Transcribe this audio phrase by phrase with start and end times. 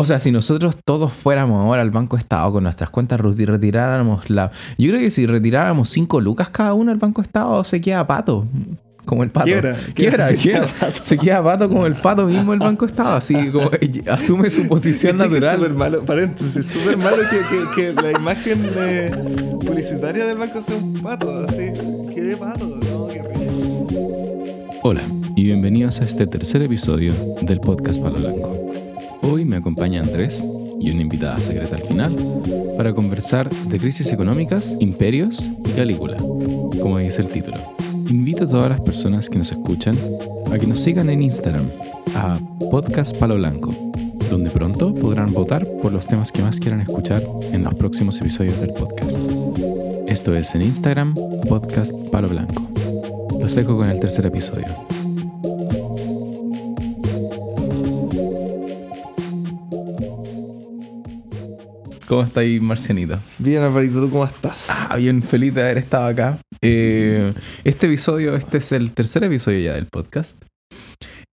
[0.00, 4.30] O sea, si nosotros todos fuéramos ahora al Banco Estado con nuestras cuentas y retiráramos
[4.30, 4.52] la...
[4.78, 8.46] Yo creo que si retiráramos 5 lucas cada uno al Banco Estado se queda pato.
[9.04, 9.46] Como el pato.
[9.46, 10.66] Quiebra, quiebra, se quiebra.
[10.66, 11.02] queda pato.
[11.02, 13.16] Se queda pato como el pato mismo el Banco Estado.
[13.16, 13.72] Así como
[14.08, 15.56] asume su posición Caché que es natural.
[15.56, 18.70] súper malo, paréntesis, súper malo que, que, que la imagen
[19.66, 21.72] publicitaria del banco sea un pato, así.
[22.14, 22.66] ¿Qué de pato?
[22.68, 23.88] No, qué rico.
[24.84, 25.00] Hola
[25.34, 27.12] y bienvenidos a este tercer episodio
[27.42, 28.67] del podcast Palo Blanco.
[29.30, 30.42] Hoy me acompaña Andrés
[30.80, 32.16] y una invitada secreta al final
[32.78, 37.58] para conversar de crisis económicas, imperios y Calígula, como dice el título.
[38.08, 39.94] Invito a todas las personas que nos escuchan
[40.50, 41.68] a que nos sigan en Instagram
[42.14, 42.38] a
[42.70, 43.74] Podcast Palo Blanco,
[44.30, 47.22] donde pronto podrán votar por los temas que más quieran escuchar
[47.52, 49.18] en los próximos episodios del podcast.
[50.06, 51.14] Esto es en Instagram,
[51.46, 52.66] Podcast Palo Blanco.
[53.38, 54.66] Los dejo con el tercer episodio.
[62.08, 63.18] ¿Cómo está ahí, Marcianito?
[63.38, 64.66] Bien, Alvarito, ¿tú cómo estás?
[64.70, 66.38] Ah, bien feliz de haber estado acá.
[66.62, 67.34] Eh,
[67.64, 70.42] este episodio, este es el tercer episodio ya del podcast.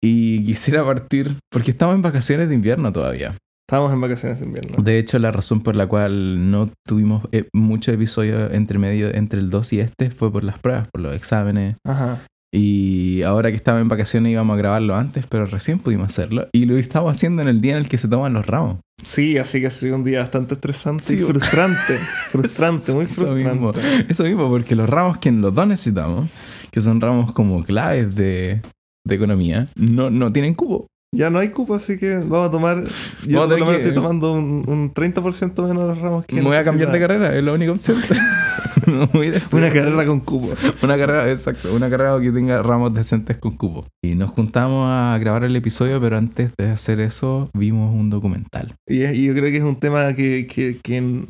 [0.02, 3.36] Y quisiera partir, porque estamos en vacaciones de invierno todavía.
[3.68, 4.82] Estábamos en vacaciones de invierno.
[4.82, 9.40] De hecho, la razón por la cual no tuvimos eh, muchos episodios entre medio, entre
[9.40, 11.76] el 2 y este, fue por las pruebas, por los exámenes.
[11.84, 12.22] Ajá.
[12.54, 16.48] Y ahora que estaba en vacaciones íbamos a grabarlo antes, pero recién pudimos hacerlo.
[16.52, 18.76] Y lo estamos haciendo en el día en el que se toman los ramos.
[19.04, 21.98] Sí, así que ha sido un día bastante estresante Sí, y frustrante.
[22.30, 23.72] frustrante, muy Eso mismo.
[23.72, 24.12] frustrante.
[24.12, 26.28] Eso mismo, porque los ramos que los dos necesitamos,
[26.70, 28.60] que son ramos como claves de,
[29.06, 30.86] de economía, no, no tienen cubo.
[31.14, 32.84] Ya no hay cupo, así que vamos a tomar.
[33.26, 36.24] Yo Vamos por lo menos que- estoy tomando un, un 30% menos de los ramos
[36.26, 37.96] que Me voy a cambiar de carrera, es la única opción.
[39.52, 40.52] Una carrera con cupo.
[40.82, 43.86] Una carrera, exacto, una carrera que tenga ramos decentes con cubo.
[44.04, 48.74] Y nos juntamos a grabar el episodio, pero antes de hacer eso vimos un documental.
[48.88, 51.26] Y, es- y yo creo que es un tema que, que, que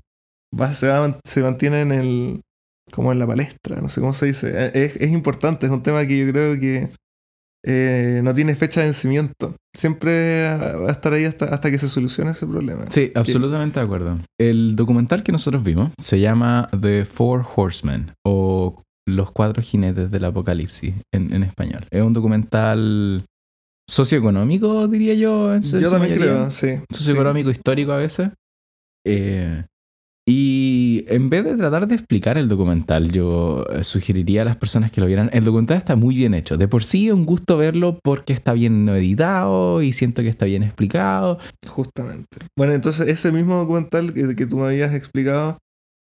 [0.58, 2.40] va- se, va- se mantiene en el.
[2.92, 4.52] como en la palestra, no sé cómo se dice.
[4.54, 6.88] Eh, Es, es importante, es un tema que yo creo que
[7.64, 9.54] eh, no tiene fecha de vencimiento.
[9.76, 12.84] Siempre va a estar ahí hasta, hasta que se solucione ese problema.
[12.90, 14.18] Sí, absolutamente de acuerdo.
[14.40, 20.24] El documental que nosotros vimos se llama The Four Horsemen o Los Cuatro Jinetes del
[20.24, 21.86] Apocalipsis en, en español.
[21.90, 23.24] Es un documental
[23.88, 25.54] socioeconómico, diría yo.
[25.54, 26.32] En su, Yo su también mayoría.
[26.34, 26.82] creo, sí.
[26.92, 28.30] Socioeconómico histórico a veces.
[29.06, 29.64] Eh,
[30.24, 34.92] y en vez de tratar de explicar el documental, yo eh, sugeriría a las personas
[34.92, 35.30] que lo vieran.
[35.32, 36.56] El documental está muy bien hecho.
[36.56, 40.62] De por sí un gusto verlo porque está bien editado y siento que está bien
[40.62, 41.38] explicado.
[41.66, 42.38] Justamente.
[42.56, 45.58] Bueno, entonces ese mismo documental que, tú me habías explicado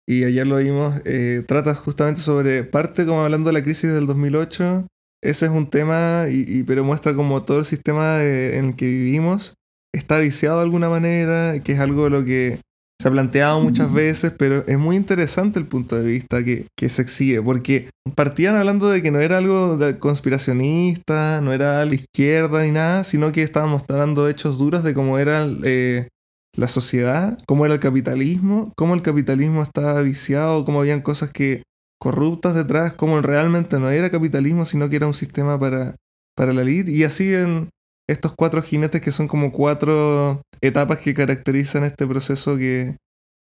[0.06, 4.06] y ayer lo vimos, eh, trata justamente sobre, parte como hablando de la crisis del
[4.06, 4.86] 2008.
[5.24, 8.84] Ese es un tema, y, pero muestra como todo el sistema de- en el que
[8.86, 9.54] vivimos
[9.92, 12.60] está viciado de alguna manera, que es algo de lo que
[13.04, 16.88] se ha planteado muchas veces, pero es muy interesante el punto de vista que, que
[16.88, 21.96] se exhibe, porque partían hablando de que no era algo conspiracionista, no era a la
[21.96, 26.08] izquierda ni nada, sino que estaban mostrando hechos duros de cómo era eh,
[26.56, 31.62] la sociedad, cómo era el capitalismo, cómo el capitalismo estaba viciado, cómo habían cosas que
[32.00, 35.96] corruptas detrás, cómo realmente no era capitalismo, sino que era un sistema para,
[36.34, 37.68] para la elite, y así en
[38.08, 42.96] estos cuatro jinetes que son como cuatro etapas que caracterizan este proceso que,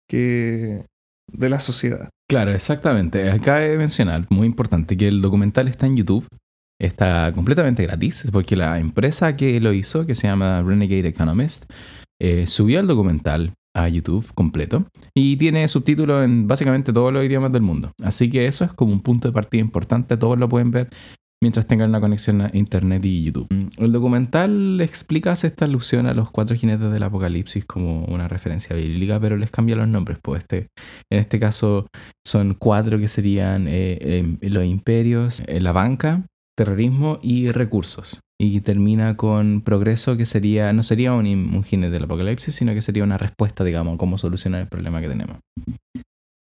[0.09, 0.85] que
[1.33, 2.09] de la sociedad.
[2.29, 3.31] Claro, exactamente.
[3.31, 6.27] Acaba de mencionar, muy importante, que el documental está en YouTube.
[6.81, 11.65] Está completamente gratis, porque la empresa que lo hizo, que se llama Renegade Economist,
[12.21, 17.53] eh, subió el documental a YouTube completo y tiene subtítulos en básicamente todos los idiomas
[17.53, 17.93] del mundo.
[18.03, 20.89] Así que eso es como un punto de partida importante, todos lo pueden ver
[21.43, 23.47] mientras tengan una conexión a Internet y YouTube.
[23.51, 28.75] Mm, El documental explica esta alusión a los cuatro jinetes del apocalipsis como una referencia
[28.75, 30.19] bíblica, pero les cambia los nombres.
[30.23, 30.69] Pues este,
[31.11, 31.87] en este caso
[32.27, 36.25] son cuatro que serían eh, eh, los imperios, eh, la banca,
[36.57, 38.21] terrorismo y recursos.
[38.41, 42.83] Y termina con progreso, que sería, no sería un, un jinete del apocalipsis, sino que
[42.83, 45.39] sería una respuesta, digamos, a cómo solucionar el problema que tenemos.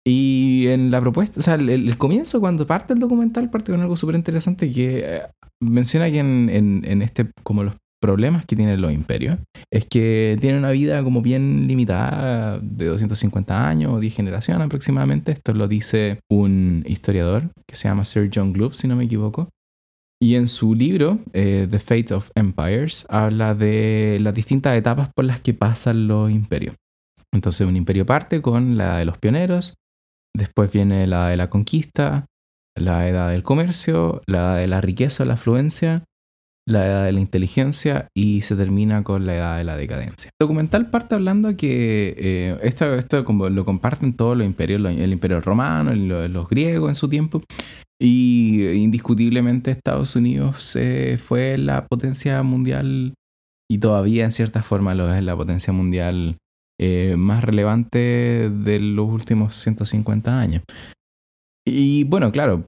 [0.09, 3.97] Y en la propuesta, o sea, el, comienzo, cuando parte el documental, parte con algo
[3.97, 5.23] súper interesante que eh,
[5.61, 9.39] menciona que en este, como los problemas que tienen los imperios,
[9.71, 15.33] es que tienen una vida como bien limitada, de 250 años o 10 generaciones aproximadamente.
[15.33, 19.49] Esto lo dice un historiador que se llama Sir John Glove, si no me equivoco.
[20.21, 25.25] Y en su libro, eh, The Fate of Empires, habla de las distintas etapas por
[25.25, 26.75] las que pasan los imperios.
[27.33, 29.75] Entonces, un imperio parte con la de los pioneros,
[30.39, 32.27] después viene la de la conquista,
[32.77, 36.05] la edad del comercio, la edad de la riqueza, la afluencia,
[36.67, 40.31] la edad de la inteligencia y se termina con la edad de la decadencia.
[40.39, 45.13] El documental parte hablando que eh, esto, esto como lo comparten todos los imperios, el
[45.13, 47.43] imperio romano, los, griegos en su tiempo,
[48.01, 50.79] y indiscutiblemente Estados Unidos
[51.27, 53.15] fue la potencia mundial
[53.69, 56.37] y todavía en cierta forma lo es la potencia mundial
[56.81, 60.63] eh, más relevante de los últimos 150 años.
[61.67, 62.65] Y bueno, claro,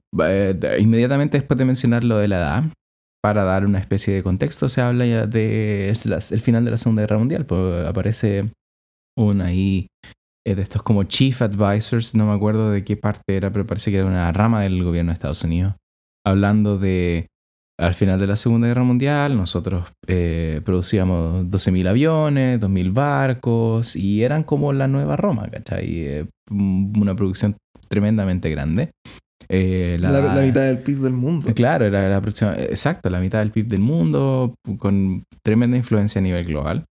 [0.79, 2.63] inmediatamente después de mencionar lo de la edad,
[3.23, 7.03] para dar una especie de contexto, se habla ya de el final de la Segunda
[7.03, 7.45] Guerra Mundial.
[7.45, 8.51] Pues aparece
[9.17, 9.87] un ahí
[10.45, 13.91] eh, de estos como Chief Advisors, no me acuerdo de qué parte era, pero parece
[13.91, 15.75] que era una rama del gobierno de Estados Unidos,
[16.25, 17.27] hablando de
[17.81, 24.23] al final de la Segunda Guerra Mundial nosotros eh, producíamos 12.000 aviones, 2.000 barcos y
[24.23, 26.05] eran como la nueva Roma, ¿cachai?
[26.05, 27.57] Eh, una producción
[27.87, 28.91] tremendamente grande.
[29.49, 31.53] Eh, la, mitad del PIB del mundo.
[31.55, 36.21] Claro, era la próxima, exacto, la mitad del PIB del mundo, con tremenda influencia a
[36.21, 36.85] nivel global,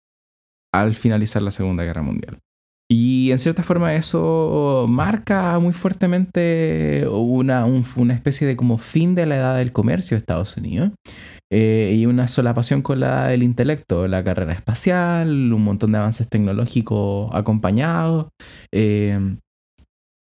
[0.74, 2.40] al finalizar la Segunda Guerra Mundial.
[2.90, 9.26] Y en cierta forma eso marca muy fuertemente una, una especie de como fin de
[9.26, 10.92] la edad del comercio de Estados Unidos.
[11.52, 15.98] Eh, y una solapación con la edad del intelecto, la carrera espacial, un montón de
[15.98, 18.28] avances tecnológicos acompañados.
[18.74, 19.38] Eh,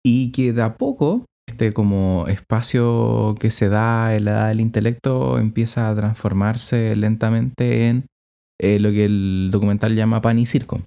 [0.05, 4.61] y que de a poco este como espacio que se da en la edad del
[4.61, 8.05] intelecto empieza a transformarse lentamente en
[8.61, 10.81] eh, lo que el documental llama pan y circo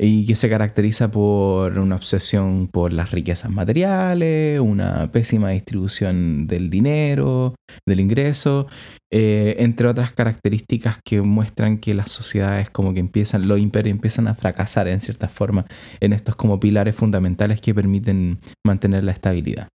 [0.00, 6.70] y que se caracteriza por una obsesión por las riquezas materiales, una pésima distribución del
[6.70, 8.68] dinero, del ingreso,
[9.10, 14.28] eh, entre otras características que muestran que las sociedades como que empiezan, los imperios empiezan
[14.28, 15.66] a fracasar en cierta forma
[15.98, 19.68] en estos como pilares fundamentales que permiten mantener la estabilidad.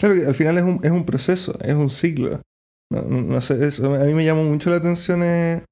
[0.00, 2.40] Claro al final es un, es un proceso, es un ciclo.
[2.90, 5.62] A mí me llamó mucho la atención eh,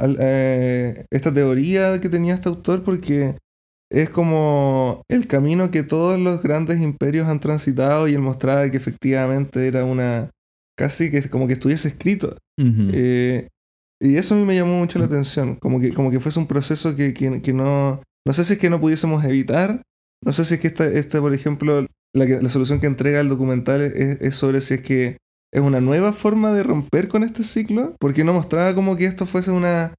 [0.00, 3.36] eh, esta teoría que tenía este autor porque
[3.90, 8.76] es como el camino que todos los grandes imperios han transitado y él mostraba que
[8.76, 10.30] efectivamente era una
[10.78, 12.36] casi que como que estuviese escrito.
[12.60, 13.48] Eh,
[14.00, 16.46] y eso a mí me llamó mucho la atención, como que, como que fuese un
[16.46, 19.82] proceso que, que, no, no sé si es que no pudiésemos evitar,
[20.24, 23.28] no sé si es que esta, esta por ejemplo, la, la solución que entrega el
[23.28, 25.16] documental es, es sobre si es que
[25.52, 29.26] es una nueva forma de romper con este ciclo, porque no mostraba como que esto
[29.26, 29.94] fuese una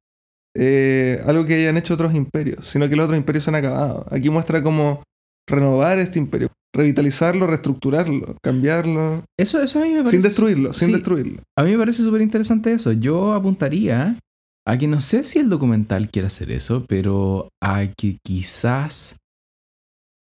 [0.55, 4.05] eh, algo que hayan hecho otros imperios, sino que los otros imperios se han acabado.
[4.11, 5.03] Aquí muestra cómo
[5.47, 9.23] renovar este imperio, revitalizarlo, reestructurarlo, cambiarlo.
[9.37, 10.17] Eso, eso a mí me parece.
[10.17, 11.41] Sin destruirlo, sin destruirlo.
[11.57, 12.91] A mí me parece súper interesante eso.
[12.91, 14.17] Yo apuntaría
[14.67, 19.15] a que no sé si el documental quiere hacer eso, pero a que quizás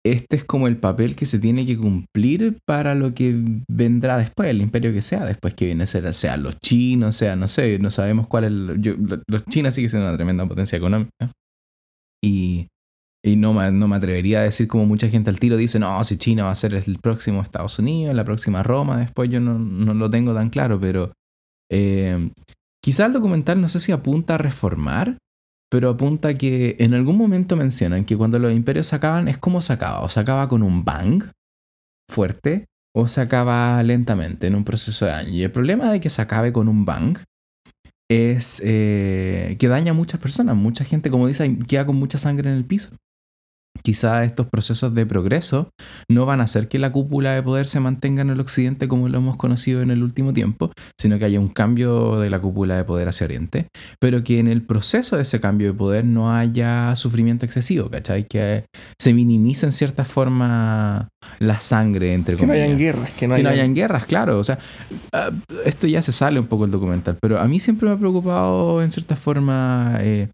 [0.03, 3.35] este es como el papel que se tiene que cumplir para lo que
[3.69, 7.35] vendrá después, el imperio que sea, después que viene a ser, sea los chinos, sea,
[7.35, 8.51] no sé, no sabemos cuál es.
[9.27, 11.31] los chinos siguen siendo una tremenda potencia económica.
[12.23, 12.67] Y,
[13.23, 16.03] y no, me, no me atrevería a decir como mucha gente al tiro dice, no,
[16.03, 19.59] si China va a ser el próximo Estados Unidos, la próxima Roma, después yo no,
[19.59, 21.13] no lo tengo tan claro, pero
[21.71, 22.31] eh,
[22.83, 25.17] quizá el documental no sé si apunta a reformar,
[25.71, 29.61] pero apunta que en algún momento mencionan que cuando los imperios se acaban es como
[29.61, 31.23] se acaba, o se acaba con un bang
[32.11, 35.31] fuerte o se acaba lentamente en un proceso de años.
[35.31, 37.19] Y el problema de que se acabe con un bang
[38.09, 42.49] es eh, que daña a muchas personas, mucha gente, como dice, queda con mucha sangre
[42.49, 42.89] en el piso
[43.83, 45.69] quizá estos procesos de progreso
[46.09, 49.09] no van a hacer que la cúpula de poder se mantenga en el occidente como
[49.09, 52.77] lo hemos conocido en el último tiempo, sino que haya un cambio de la cúpula
[52.77, 53.67] de poder hacia oriente,
[53.99, 58.25] pero que en el proceso de ese cambio de poder no haya sufrimiento excesivo, ¿cachai?
[58.25, 58.65] Que
[58.99, 63.73] se minimice en cierta forma la sangre entre Que no hayan guerras, que no, hayan...
[63.73, 64.39] guerras, claro.
[64.39, 64.59] O sea,
[65.13, 65.31] ah,
[65.65, 68.81] esto ya se sale un poco el documental, pero a mí siempre me ha preocupado
[68.81, 69.97] en cierta forma...
[69.99, 70.29] Eh,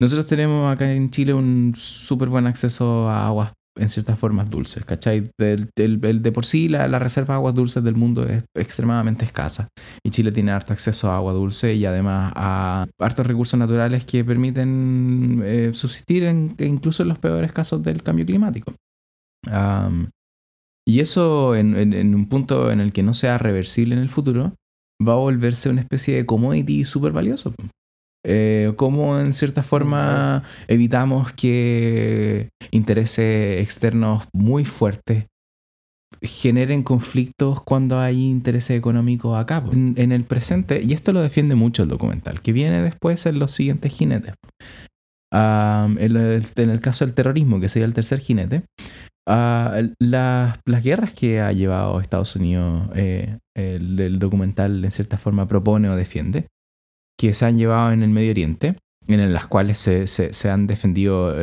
[0.00, 4.84] nosotros tenemos acá en Chile un súper buen acceso a aguas en ciertas formas dulces,
[4.84, 5.30] ¿cachai?
[5.36, 9.68] De por sí la, reserva de aguas dulces del mundo es extremadamente escasa
[10.04, 14.24] y Chile tiene harto acceso a agua dulce y además a hartos recursos naturales que
[14.24, 18.74] permiten eh, subsistir en, incluso en los peores casos del cambio climático.
[20.86, 24.54] y eso en, en, un punto en el que no sea reversible en el futuro
[25.06, 27.54] va a volverse una especie de commodity súper valioso.
[28.26, 35.26] Eh, cómo en cierta forma evitamos que intereses externos muy fuertes
[36.22, 41.82] generen conflictos cuando hay intereses económicos acá, en, el presente, y esto lo defiende mucho
[41.82, 44.34] el documental, que viene después en los siguientes jinetes.
[45.32, 48.62] en, el, caso del terrorismo, que sería el tercer jinete,
[49.28, 55.46] ah, las, guerras que ha llevado Estados Unidos, eh, el, el, documental en cierta forma
[55.46, 56.46] propone o defiende,
[57.18, 61.34] que se han llevado en el Medio Oriente, en las cuales se, se, han defendido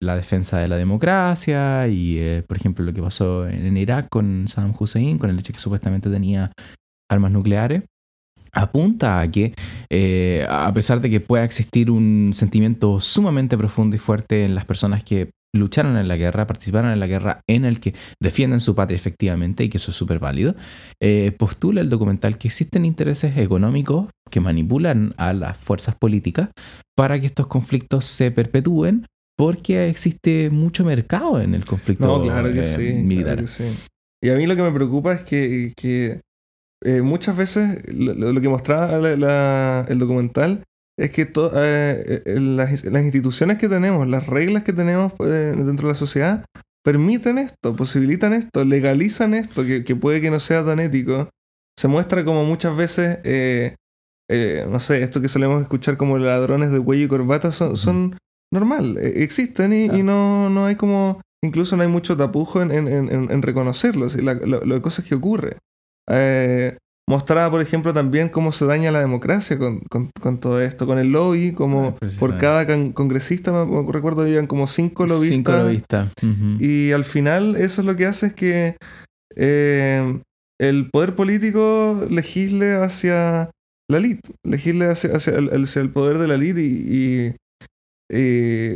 [0.00, 4.46] la defensa de la democracia y, eh, por ejemplo, lo que pasó en, Irak con
[4.48, 6.52] Saddam Hussein, con el hecho que supuestamente tenía
[7.10, 7.82] armas nucleares
[8.54, 9.54] apunta a que,
[9.90, 14.64] eh, a pesar de que pueda existir un sentimiento sumamente profundo y fuerte en las
[14.64, 18.74] personas que lucharon en la guerra, participaron en la guerra, en el que defienden su
[18.74, 20.54] patria efectivamente, y que eso es súper válido,
[21.00, 26.50] eh, postula el documental que existen intereses económicos que manipulan a las fuerzas políticas
[26.96, 29.06] para que estos conflictos se perpetúen,
[29.36, 33.44] porque existe mucho mercado en el conflicto claro que eh, militar.
[34.22, 36.20] Y a mí lo que me preocupa es que,
[36.84, 40.62] eh, muchas veces lo, que mostraba el documental
[40.98, 45.92] es que eh, eh, las, instituciones que tenemos, las reglas que tenemos eh, dentro de
[45.92, 46.44] la sociedad,
[46.84, 51.30] permiten esto, posibilitan esto, legalizan esto, que, puede que no sea tan ético.
[51.78, 53.18] Se muestra como muchas veces,
[54.68, 58.16] no sé, esto que solemos escuchar como ladrones de cuello y corbata son, son
[58.52, 63.42] normal, existen y, no, no hay como, incluso no hay mucho tapujo en, en, en,
[63.42, 65.56] reconocerlos y la, lo, cosas que ocurre
[67.08, 69.80] mostraba, por ejemplo, también cómo se daña la democracia con,
[70.20, 74.66] con, todo esto, con el lobby, como ah, por cada congresista, me recuerdo, habían como
[74.66, 75.36] cinco lobistas.
[75.36, 76.12] Cinco lobistas.
[76.60, 78.76] Y al final eso es lo que hace es que
[79.36, 80.20] eh,
[80.60, 83.50] el poder político legisle hacia
[83.90, 87.34] la elite, legisle hacia, hacia, el, poder de la elite y,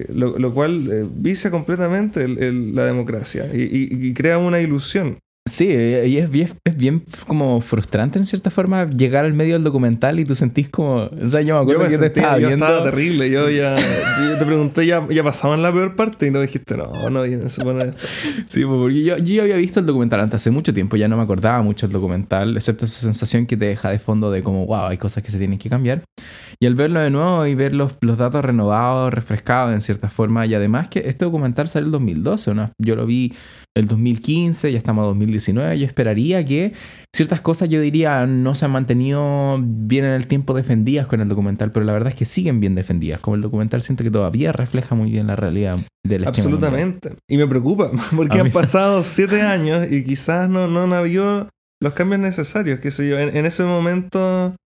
[0.08, 5.18] lo, cual eh, vicia completamente la democracia y, crea una ilusión.
[5.48, 9.64] Sí, y es bien, es bien como frustrante en cierta forma llegar al medio del
[9.64, 11.04] documental y tú sentís como...
[11.04, 12.64] O sea, yo me acuerdo que te estaba viendo...
[12.64, 13.30] estaba terrible.
[13.30, 13.76] Yo ya...
[14.38, 16.26] te pregunté, ¿ya, ¿ya pasaban la peor parte?
[16.26, 20.20] Y no dijiste, no, no viene Sí, pues, porque yo, yo había visto el documental
[20.20, 20.96] antes hace mucho tiempo.
[20.96, 24.30] Ya no me acordaba mucho el documental, excepto esa sensación que te deja de fondo
[24.30, 26.02] de como, wow, hay cosas que se tienen que cambiar.
[26.60, 30.44] Y al verlo de nuevo y ver los, los datos renovados, refrescados en cierta forma,
[30.44, 32.72] y además que este documental salió en el 2012, ¿no?
[32.78, 33.32] Yo lo vi
[33.76, 36.72] el 2015, ya estamos en 2019, yo esperaría que
[37.14, 41.28] ciertas cosas yo diría no se han mantenido bien en el tiempo defendidas con el
[41.28, 44.50] documental, pero la verdad es que siguen bien defendidas, como el documental siento que todavía
[44.50, 47.14] refleja muy bien la realidad del Absolutamente.
[47.28, 51.48] Y me preocupa, porque han pasado siete años y quizás no, no han habido
[51.80, 54.56] los cambios necesarios, qué sé yo, en ese momento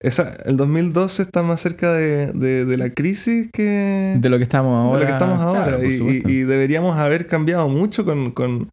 [0.00, 4.16] esa, el 2012 está más cerca de, de, la crisis que...
[4.18, 4.98] De lo que estamos ahora.
[4.98, 5.78] De lo que estamos ahora.
[5.82, 8.68] y, deberíamos haber cambiado mucho con, con,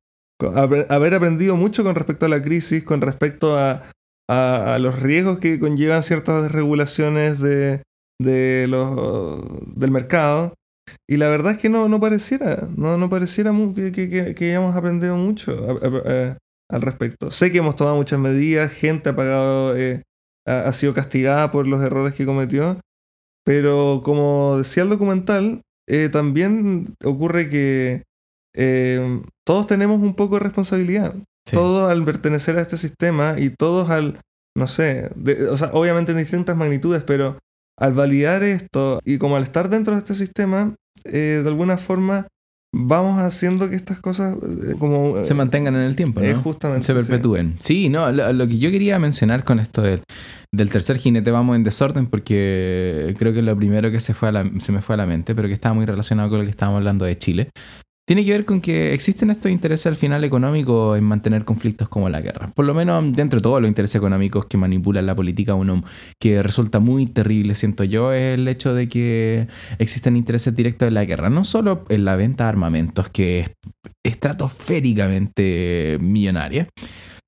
[0.53, 3.83] haber aprendido mucho con respecto a la crisis, con respecto a,
[4.29, 7.81] a, los riesgos que conllevan ciertas regulaciones de,
[8.19, 9.41] de los,
[9.75, 10.53] del mercado.
[11.09, 14.75] Y la verdad es que no, no pareciera, no, no pareciera que, que, que, hayamos
[14.75, 15.79] aprendido mucho
[16.69, 17.31] al respecto.
[17.31, 19.77] Sé que hemos tomado muchas medidas, gente ha pagado...
[19.77, 20.03] Eh,
[20.45, 22.79] ha, sido castigada por los errores que cometió.
[23.45, 28.03] Pero como decía el documental, eh, también ocurre que
[28.55, 31.15] eh, todos tenemos un poco de responsabilidad.
[31.51, 34.21] Todos al pertenecer a este sistema y todos al,
[34.55, 35.11] no sé,
[35.49, 37.37] o sea, obviamente en distintas magnitudes, pero
[37.77, 42.27] al validar esto y como al estar dentro de este sistema, eh, de alguna forma
[42.75, 45.23] vamos haciendo que estas cosas eh, como...
[45.23, 46.41] Se mantengan en el tiempo, ¿no?
[46.41, 46.85] justamente.
[46.85, 47.55] Se perpetúen.
[47.59, 50.01] Sí, no, lo, que yo quería mencionar con esto del,
[50.51, 54.43] del, tercer jinete, vamos en desorden, porque creo que lo primero que se, fue a
[54.57, 56.79] se me fue a la mente, pero que estaba muy relacionado con lo que estábamos
[56.79, 57.49] hablando de Chile,
[58.05, 62.09] tiene que ver con que existen estos intereses al final económicos en mantener conflictos como
[62.09, 62.51] la guerra.
[62.53, 65.83] Por lo menos dentro de todos los intereses económicos que manipulan la política, uno
[66.19, 69.47] que resulta muy terrible, siento yo, es el hecho de que
[69.79, 71.29] existen intereses directos en la guerra.
[71.29, 73.51] No solo en la venta de armamentos, que es
[74.03, 76.67] estratosféricamente millonaria,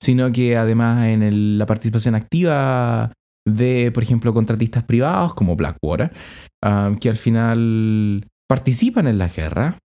[0.02, 3.14] sino que además en la participación activa
[3.48, 6.12] de, por ejemplo, contratistas privados como Blackwater,
[6.64, 9.78] ah, que al final participan en la guerra,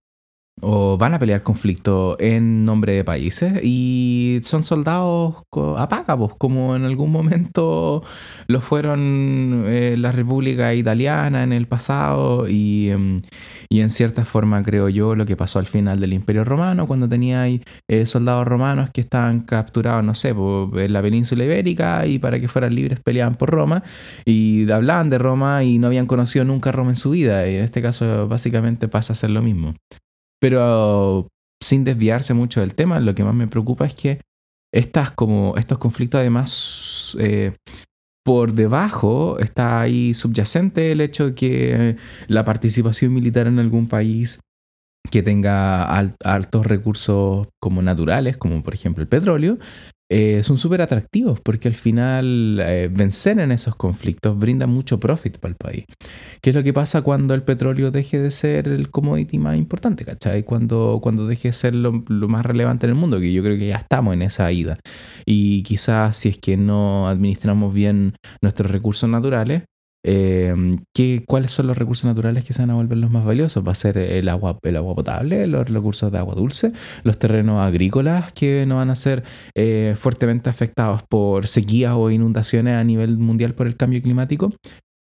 [0.61, 5.37] o van a pelear conflicto en nombre de países y son soldados
[5.77, 8.03] apágabos, como en algún momento
[8.47, 13.21] lo fueron eh, la República Italiana en el pasado y, em,
[13.69, 17.09] y, en cierta forma creo yo lo que pasó al final del Imperio Romano cuando
[17.09, 22.19] tenía ahí, eh, soldados romanos que estaban capturados, no sé, en la península ibérica y
[22.19, 23.83] para que fueran libres peleaban por Roma
[24.25, 27.65] y hablaban de Roma y no habían conocido nunca Roma en su vida y en
[27.65, 29.75] este caso básicamente pasa a ser lo mismo.
[30.41, 31.29] Pero
[31.63, 34.21] sin desviarse mucho del tema, lo que más me preocupa es que
[34.73, 37.57] estas como, estos conflictos además eh,
[38.25, 41.97] por debajo está ahí subyacente el hecho de que
[42.29, 44.41] la participación militar en algún país
[45.11, 49.59] que tenga altos recursos como naturales, como por ejemplo el petróleo,
[50.13, 55.39] eh, son súper atractivos porque al final eh, vencer en esos conflictos brinda mucho profit
[55.39, 55.85] para el país.
[56.43, 60.05] ¿Qué es lo que pasa cuando el petróleo deje de ser el commodity más importante,
[60.05, 60.43] ¿cachai?
[60.43, 63.57] Cuando, cuando deje de ser lo, lo más relevante en el mundo, que yo creo
[63.57, 64.79] que ya estamos en esa ida.
[65.25, 69.63] Y quizás si es que no administramos bien nuestros recursos naturales,
[70.03, 70.55] eh,
[70.95, 73.67] ¿qué, ¿cuáles son los recursos naturales que se van a volver los más valiosos?
[73.67, 77.61] ¿Va a ser el agua, el agua potable, los recursos de agua dulce, los terrenos
[77.61, 83.19] agrícolas que no van a ser eh, fuertemente afectados por sequías o inundaciones a nivel
[83.19, 84.53] mundial por el cambio climático?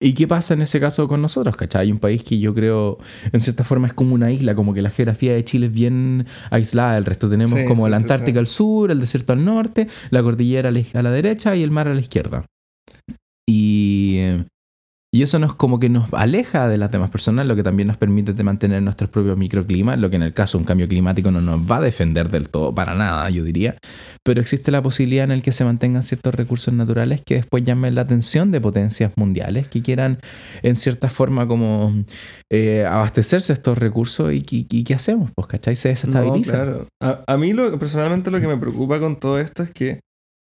[0.04, 1.56] ¿Y qué pasa en ese caso con nosotros?
[1.56, 1.84] ¿Cachai?
[1.84, 2.98] Hay un país que yo creo,
[3.32, 6.26] en cierta forma, es como una isla, como que la geografía de Chile es bien
[6.50, 6.98] aislada.
[6.98, 8.40] El resto tenemos Sí, como sí, la Antártica sí.
[8.40, 11.94] al sur, el desierto al norte, la cordillera a la, derecha y el mar a
[11.94, 12.46] la izquierda.
[13.48, 14.22] Y,
[15.14, 17.98] y eso nos como que nos aleja de las demás personas, lo que también nos
[17.98, 21.32] permite de mantener nuestros propios microclimas, lo que en el caso de un cambio climático
[21.32, 23.76] no nos va a defender del todo, para nada, yo diría.
[24.24, 27.96] Pero existe la posibilidad en el que se mantengan ciertos recursos naturales que después llamen
[27.96, 30.20] la atención de potencias mundiales que quieran,
[30.64, 31.94] en cierta forma, como
[32.50, 35.32] eh, abastecerse estos recursos y, y- y ¿qué hacemos?
[35.36, 35.76] Pues, ¿cachai?
[35.76, 36.54] Se No, desestabiliza.
[36.54, 36.88] claro.
[37.02, 40.00] A, a mí lo, personalmente lo que me preocupa con todo esto es que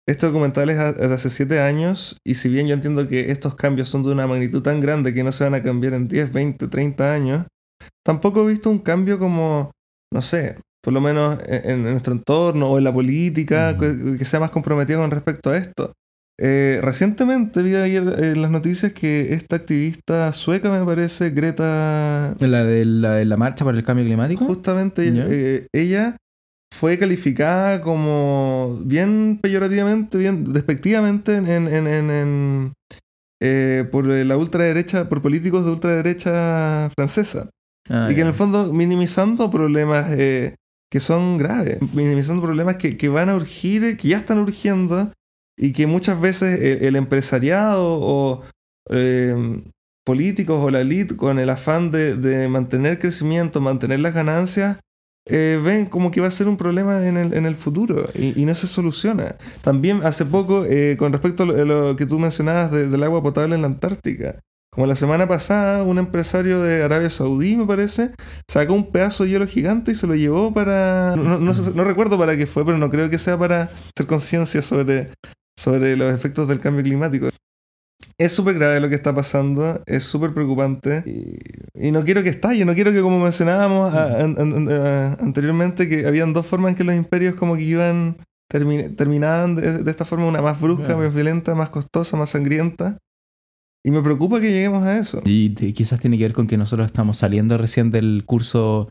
[0.08, 3.90] este documental es de hace 7 años y si bien yo entiendo que estos cambios
[3.90, 6.68] son de una magnitud tan grande que no se van a cambiar en 10, 20,
[6.68, 7.48] 30 años,
[8.06, 9.72] tampoco he visto un cambio como,
[10.14, 14.26] no sé, por lo menos en, en nuestro entorno o en la política que, que
[14.26, 15.94] sea más comprometido con respecto a esto.
[16.40, 22.64] Eh, recientemente vi ayer en las noticias que esta activista sueca, me parece, Greta La
[22.64, 24.44] de la, de la marcha por el cambio climático.
[24.46, 26.18] Justamente eh, ella
[26.80, 32.74] fue calificada como bien peyorativamente, bien despectivamente en, en- en- en-
[33.42, 37.50] eh, por la ultraderecha, por políticos de ultraderecha francesa.
[37.90, 40.56] Ah, y que en el fondo minimizando problemas eh,
[40.90, 45.12] que son graves, minimizando problemas que, que van a urgir, que ya están urgiendo
[45.58, 48.44] y que muchas veces el, el empresariado o
[48.90, 49.62] eh,
[50.06, 54.80] políticos o la elite con el afán de, de mantener crecimiento, mantener las ganancias,
[55.26, 58.40] eh, ven como que va a ser un problema en el, en el futuro y,
[58.40, 59.36] y no se soluciona.
[59.62, 63.56] También hace poco, eh, con respecto a lo, que tú mencionabas de- del agua potable
[63.56, 64.40] en la Antártica,
[64.72, 68.10] como la semana pasada, un empresario de Arabia Saudí, me parece,
[68.50, 71.16] sacó un pedazo de hielo gigante y se lo llevó para...
[71.16, 74.64] No, no no recuerdo para qué fue, pero no creo que sea para hacer conciencia
[74.64, 75.12] sobre,
[75.58, 77.30] sobre los efectos del cambio climático.
[78.18, 82.30] Es súper grave lo que está pasando, es súper preocupante y, y no quiero que
[82.30, 86.84] estalle, no quiero que como mencionábamos a- a- anteriormente que habían dos formas en que
[86.84, 88.18] los imperios como que iban,
[88.52, 92.98] termi- terminaban de, de esta forma, una más brusca, más violenta, más costosa, más sangrienta.
[93.86, 95.22] Y me preocupa que lleguemos a eso.
[95.26, 98.88] Y quizás tiene que ver con que nosotros estamos saliendo recién del curso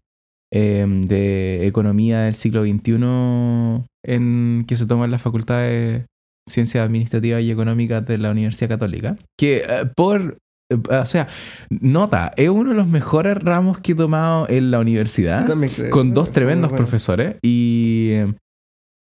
[0.52, 6.04] eh, de economía del siglo XXI en que se toma en la Facultad de
[6.48, 9.16] Ciencias Administrativas y Económicas de la Universidad Católica.
[9.38, 10.38] Que eh, por,
[10.70, 11.28] eh, o sea,
[11.70, 15.46] nota, es uno de los mejores ramos que he tomado en la universidad.
[15.46, 16.84] Creo, con dos tremendos bueno.
[16.84, 18.18] profesores y,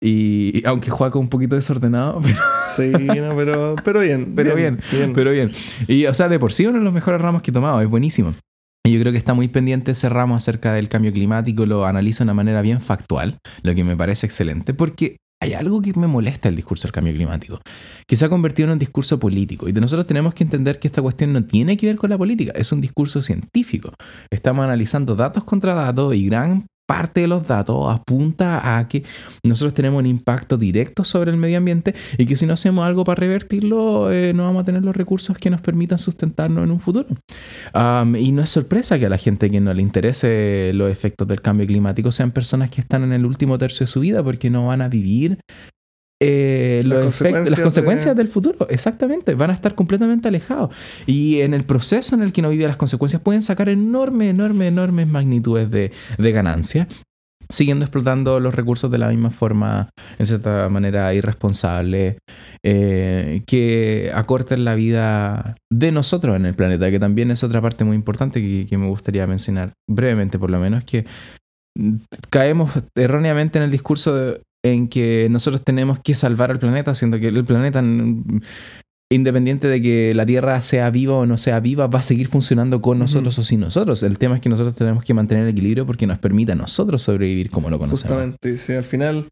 [0.03, 2.37] y, y aunque Juaco un poquito desordenado, pero,
[2.75, 4.33] Sí, no, pero, pero bien.
[4.37, 4.79] Pero bien,
[5.15, 5.53] pero bien.
[5.87, 7.89] Y o sea, de por sí uno de los mejores ramos que he tomado, es
[7.89, 8.35] buenísimo.
[8.87, 12.25] Y yo creo que está muy pendiente ese ramo acerca del cambio climático, lo analiza
[12.25, 16.07] de una manera bien factual, lo que me parece excelente, porque hay algo que me
[16.07, 17.61] molesta el discurso del cambio climático,
[18.07, 19.69] que se ha convertido en un discurso político.
[19.69, 22.53] Y nosotros tenemos que entender que esta cuestión no tiene que ver con la política,
[22.55, 23.93] es un discurso científico.
[24.31, 29.05] Estamos analizando datos contra datos y gran parte de los datos apunta a que
[29.45, 33.05] nosotros tenemos un impacto directo sobre el medio ambiente y que si no hacemos algo
[33.05, 36.81] para revertirlo, eh, no vamos a tener los recursos que nos permitan sustentarnos en un
[36.81, 37.09] futuro.
[38.19, 41.43] Y no es sorpresa que a la gente que no le interese los efectos del
[41.43, 44.69] cambio climático sean personas que están en el último tercio de su vida porque no
[44.69, 45.41] van a vivir
[46.21, 48.67] eh, Las los las consecuencias de- del futuro.
[48.71, 50.75] Exactamente, van a estar completamente alejados.
[51.07, 54.69] Y en el proceso en el que no vive las consecuencias pueden sacar enormes, enormes,
[54.69, 56.89] enormes magnitudes de, de ganancia
[57.51, 62.19] siguiendo explotando los recursos de la misma forma, en cierta manera irresponsable,
[62.63, 67.85] eh, que acorten la vida de nosotros en el planeta, que también es otra parte
[67.85, 71.07] muy importante que, que me gustaría mencionar brevemente por lo menos, que
[71.79, 71.95] mm,
[72.29, 77.19] caemos erróneamente en el discurso de- en que nosotros tenemos que salvar al planeta, siendo
[77.19, 77.83] que el planeta,
[79.11, 82.81] independiente de que la Tierra sea viva o no sea viva, va a seguir funcionando
[82.81, 84.03] con nosotros o sin nosotros.
[84.03, 87.03] El tema es que nosotros tenemos que mantener el equilibrio porque nos permite a nosotros
[87.03, 88.03] sobrevivir como lo conocemos.
[88.03, 89.29] Justamente, sí, al final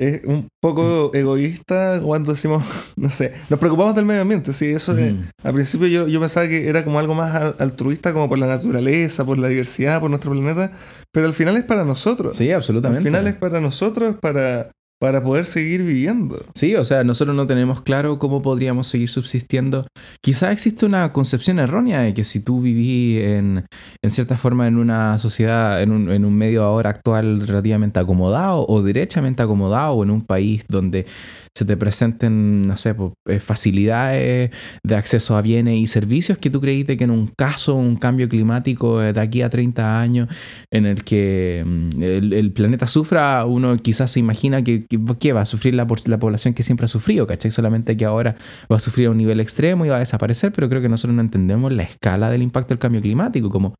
[0.00, 2.64] es un poco egoísta cuando decimos,
[2.96, 5.28] no sé, nos preocupamos del medio ambiente, sí, eso Mm.
[5.44, 8.46] al principio yo, yo pensaba que era como algo más al- altruista, como por la
[8.46, 10.72] naturaleza, por la diversidad, por nuestro planeta,
[11.12, 12.36] pero al final es para nosotros.
[12.36, 13.04] Sí, al absolutamente.
[13.04, 16.44] final es para nosotros, para para poder seguir viviendo.
[16.54, 19.86] Sí, o sea, nosotros no tenemos claro cómo podríamos seguir subsistiendo.
[20.20, 23.64] Quizás existe una concepción errónea de que si tú vivís en,
[24.02, 28.66] en cierta forma en una sociedad, en un, en un medio ahora actual relativamente acomodado
[28.68, 31.06] o derechamente acomodado o en un país donde
[31.54, 32.94] se te presenten, no sé,
[33.26, 34.50] eh, facilidades
[34.82, 38.28] de acceso a bienes y servicios que tú creíste que en un caso, un cambio
[38.28, 40.28] climático de aquí a 30 años
[40.70, 45.44] en el que mm, el, planeta sufra, uno quizás se imagina que, que, va a
[45.44, 47.50] sufrir la, la, población que siempre ha sufrido, ¿cachai?
[47.50, 48.36] Solamente que ahora
[48.70, 51.14] va a sufrir a un nivel extremo y va a desaparecer, pero creo que nosotros
[51.14, 53.74] no entendemos la escala del impacto del cambio climático, como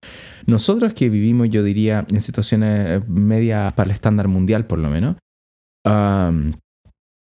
[0.47, 5.17] nosotros que vivimos, yo diría, en situaciones medias para el estándar mundial por lo menos,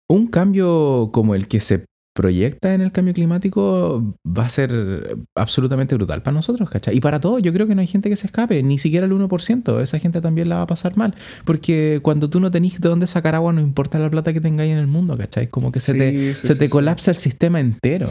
[0.09, 1.85] un cambio como el que se
[2.17, 6.97] proyecta en el cambio climático va a ser absolutamente brutal para nosotros, ¿cachai?
[6.97, 9.13] Y para todos, yo creo que no hay gente que se escape, ni siquiera el
[9.13, 11.15] 1%, esa gente también la va a pasar mal,
[11.45, 14.73] porque cuando tú no tenés de dónde sacar agua, no importa la plata que tengáis
[14.73, 15.49] en el mundo, ¿cachai?
[15.49, 18.09] Como que se te, se te colapsa el sistema entero.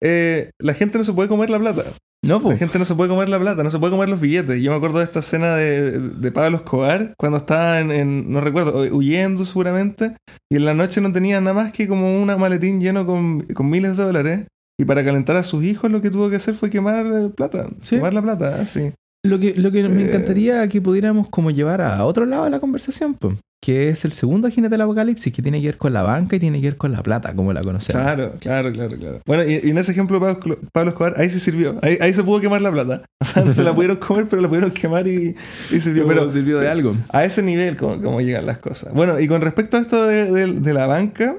[0.00, 1.94] Eh, la gente no se puede comer la plata.
[2.24, 4.60] No, La gente no se puede comer la plata, no se puede comer los billetes.
[4.60, 8.80] Yo me acuerdo de esta escena de, de Pablo Escobar, cuando estaba en, no recuerdo,
[8.92, 10.16] huyendo seguramente,
[10.50, 13.70] y en la noche no tenía nada más que como un maletín lleno con, con
[13.70, 14.46] miles de dólares.
[14.80, 17.68] Y para calentar a sus hijos lo que tuvo que hacer fue quemar eh, plata,
[17.88, 18.92] quemar la plata, sí.
[19.24, 20.06] Lo que, lo que me Eh.
[20.06, 24.12] encantaría que pudiéramos como llevar a otro lado de la conversación, pues, que es el
[24.12, 26.76] segundo jinete del apocalipsis, que tiene que ver con la banca y tiene que ver
[26.76, 28.00] con la plata, como la conocemos.
[28.02, 29.20] Claro, claro, claro, claro.
[29.26, 31.76] Bueno, y, y en ese ejemplo Pablo, Pablo Escobar, ahí sí sirvió.
[31.82, 33.02] Ahí, ahí se pudo quemar la plata.
[33.20, 35.34] O sea, no se la pudieron comer, pero la pudieron quemar y,
[35.72, 36.06] y sirvió.
[36.06, 36.94] Pero Pero sirvió de algo.
[37.08, 38.92] a ese nivel como, como llegan las cosas.
[38.94, 41.36] Bueno, y con respecto a esto de, de- de la banca,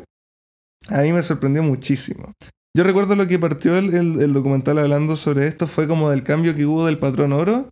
[0.90, 2.34] a mí me sorprendió muchísimo.
[2.78, 6.22] Yo recuerdo lo que partió el, el- el documental hablando sobre esto fue como del
[6.24, 7.68] cambio que hubo del patrón oro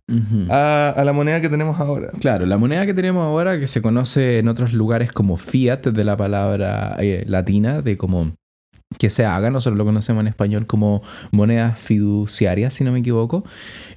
[0.50, 2.10] a, a la moneda que tenemos ahora.
[2.20, 6.04] Claro, la moneda que tenemos ahora, que se conoce en otros lugares como fiat, de
[6.04, 8.32] la palabra eh, latina, de como
[8.98, 13.44] que se haga, nosotros lo conocemos en español como moneda fiduciaria, si no me equivoco,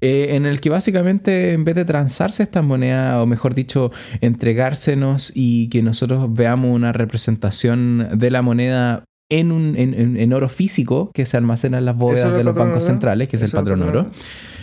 [0.01, 5.31] eh, en el que básicamente en vez de transarse estas monedas, o mejor dicho, entregársenos
[5.33, 11.09] y que nosotros veamos una representación de la moneda en, un, en, en- oro físico
[11.13, 12.85] que se almacena en las ¿Eso bóvedas de los bancos oro?
[12.93, 14.11] centrales, que es el ¿Eso era patrón oro.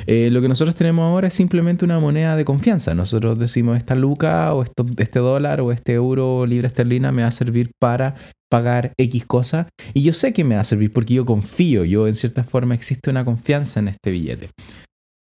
[0.07, 2.95] Eh, lo que nosotros tenemos ahora es simplemente una moneda de confianza.
[2.95, 7.29] Nosotros decimos esta luca o esto- este dólar o este euro libra esterlina me va
[7.29, 8.15] a servir para
[8.51, 9.69] pagar X cosa.
[9.95, 12.75] Y yo sé que me va a servir porque yo confío, yo en cierta forma
[12.75, 14.51] existe una confianza en este billete.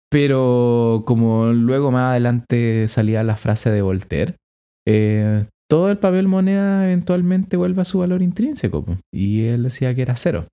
[0.10, 4.36] Pero como luego más adelante salía la frase de Voltaire,
[4.88, 8.84] eh, todo el papel moneda eventualmente vuelve a su valor intrínseco.
[9.10, 10.48] Y él decía que era cero.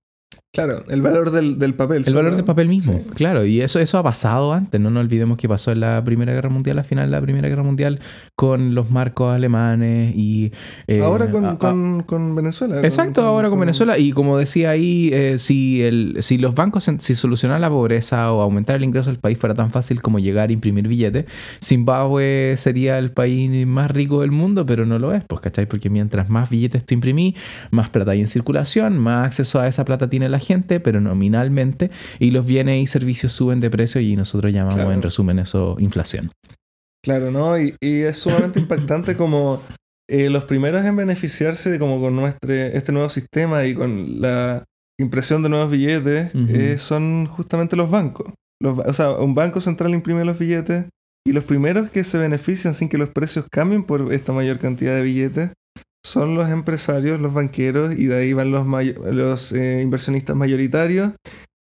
[0.51, 2.03] Claro, el valor del, del papel.
[2.07, 3.09] El valor del papel mismo, Sí.
[3.13, 6.33] claro, y eso, eso ha pasado antes, no nos olvidemos que pasó en la Primera
[6.33, 7.99] Guerra Mundial, al final de la Primera Guerra Mundial,
[8.35, 10.51] con los marcos alemanes y...
[10.87, 12.81] eh, Ahora con, con- con Venezuela.
[12.81, 13.99] Exacto, con- ahora con Venezuela.
[13.99, 18.41] Y como decía ahí, eh, si, el, si los bancos, si solucionar la pobreza o
[18.41, 21.25] aumentar el ingreso del país fuera tan fácil como llegar a imprimir billetes,
[21.63, 25.67] Zimbabue sería el país más rico del mundo, pero no lo es, pues, ¿cachai?
[25.67, 27.35] Porque mientras más billetes tú imprimís,
[27.69, 31.91] más plata hay en circulación, más acceso a esa plata tiene la gente, pero nominalmente,
[32.19, 34.91] y los bienes y servicios suben de precio y nosotros llamamos Claro.
[34.91, 36.31] en resumen eso inflación.
[37.03, 37.59] Claro, ¿no?
[37.59, 39.61] Y, y es sumamente impactante como
[40.09, 44.63] eh, los primeros en beneficiarse de como con nuestro, este nuevo sistema y con la
[44.99, 48.33] impresión de nuevos billetes eh, son justamente los bancos.
[48.61, 50.85] Los o sea, un banco central imprime los billetes
[51.25, 54.95] y los primeros que se benefician sin que los precios cambien por esta mayor cantidad
[54.95, 55.51] de billetes
[56.05, 61.11] son los empresarios, los banqueros y de ahí van los, eh, inversionistas mayoritarios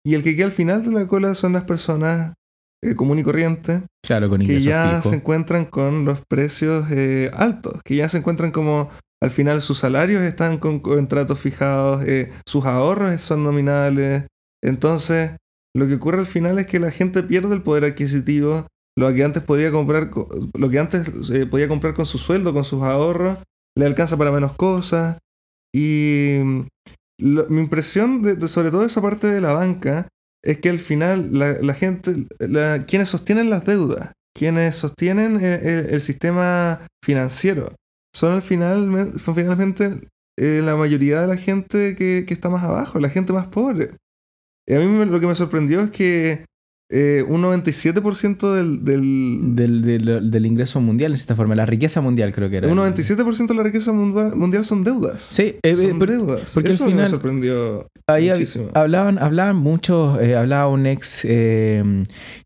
[0.07, 2.35] y el que queda al final de la cola son las personas
[2.83, 7.81] eh, común y corriente Claro, con que ya se encuentran con los precios eh, altos,
[7.85, 8.89] que ya se encuentran como
[9.21, 14.25] al final sus salarios están con contratos fijados, eh, sus ahorros son nominales.
[14.63, 15.33] Entonces,
[15.77, 19.25] lo que ocurre al final es que la gente pierde el poder adquisitivo, lo que
[19.25, 21.11] antes podía comprar, co- lo que antes
[21.51, 23.39] podía comprar con su sueldo, con sus ahorros,
[23.79, 25.19] le alcanza para menos cosas.
[25.75, 26.67] Y mm,
[27.49, 30.09] mi impresión, sobre todo esa parte de la banca,
[30.45, 32.27] es que al final la, gente,
[32.87, 37.75] quienes sostienen las deudas, quienes sostienen eh, el, sistema financiero,
[38.15, 42.65] son al final, son finalmente eh, la mayoría de la gente que, que está más
[42.65, 43.93] abajo, la gente más pobre.
[44.67, 46.45] Y a mí lo que me sorprendió es que
[46.91, 52.01] eh, un 97% del, del, Del, del- del ingreso mundial, en cierta forma, la riqueza
[52.01, 52.69] mundial creo que era.
[52.69, 55.23] un el- 97% de la riqueza mundial, mundial son deudas.
[55.23, 56.51] Sí, eh, eh, son por- deudas.
[56.55, 58.71] porque al Eso a mí me final- sorprendió ahí Muchísimo.
[58.75, 61.27] hablaban, hablaban muchos, eh, hablaba un ex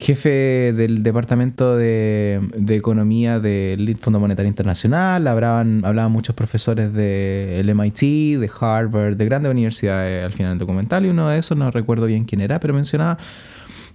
[0.01, 7.69] jefe del Departamento de, de Economía del Fondo Monetario Internacional, hablaban, hablaban muchos profesores del
[7.69, 11.71] MIT, de Harvard, de grandes universidades al final del documental, y uno de esos no
[11.71, 13.19] recuerdo bien quién era, pero mencionaba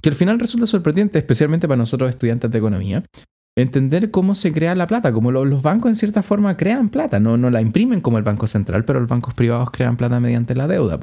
[0.02, 3.04] que al final resulta sorprendente, especialmente para nosotros estudiantes de economía,
[3.58, 7.20] entender cómo se crea la plata, como lo- los bancos en cierta forma crean plata,
[7.20, 10.56] no, no la imprimen como el Banco Central, pero los bancos privados crean plata mediante
[10.56, 11.00] la deuda.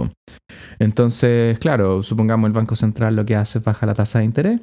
[0.79, 4.61] Entonces, claro, supongamos el Banco Central lo que hace es baja la tasa de interés.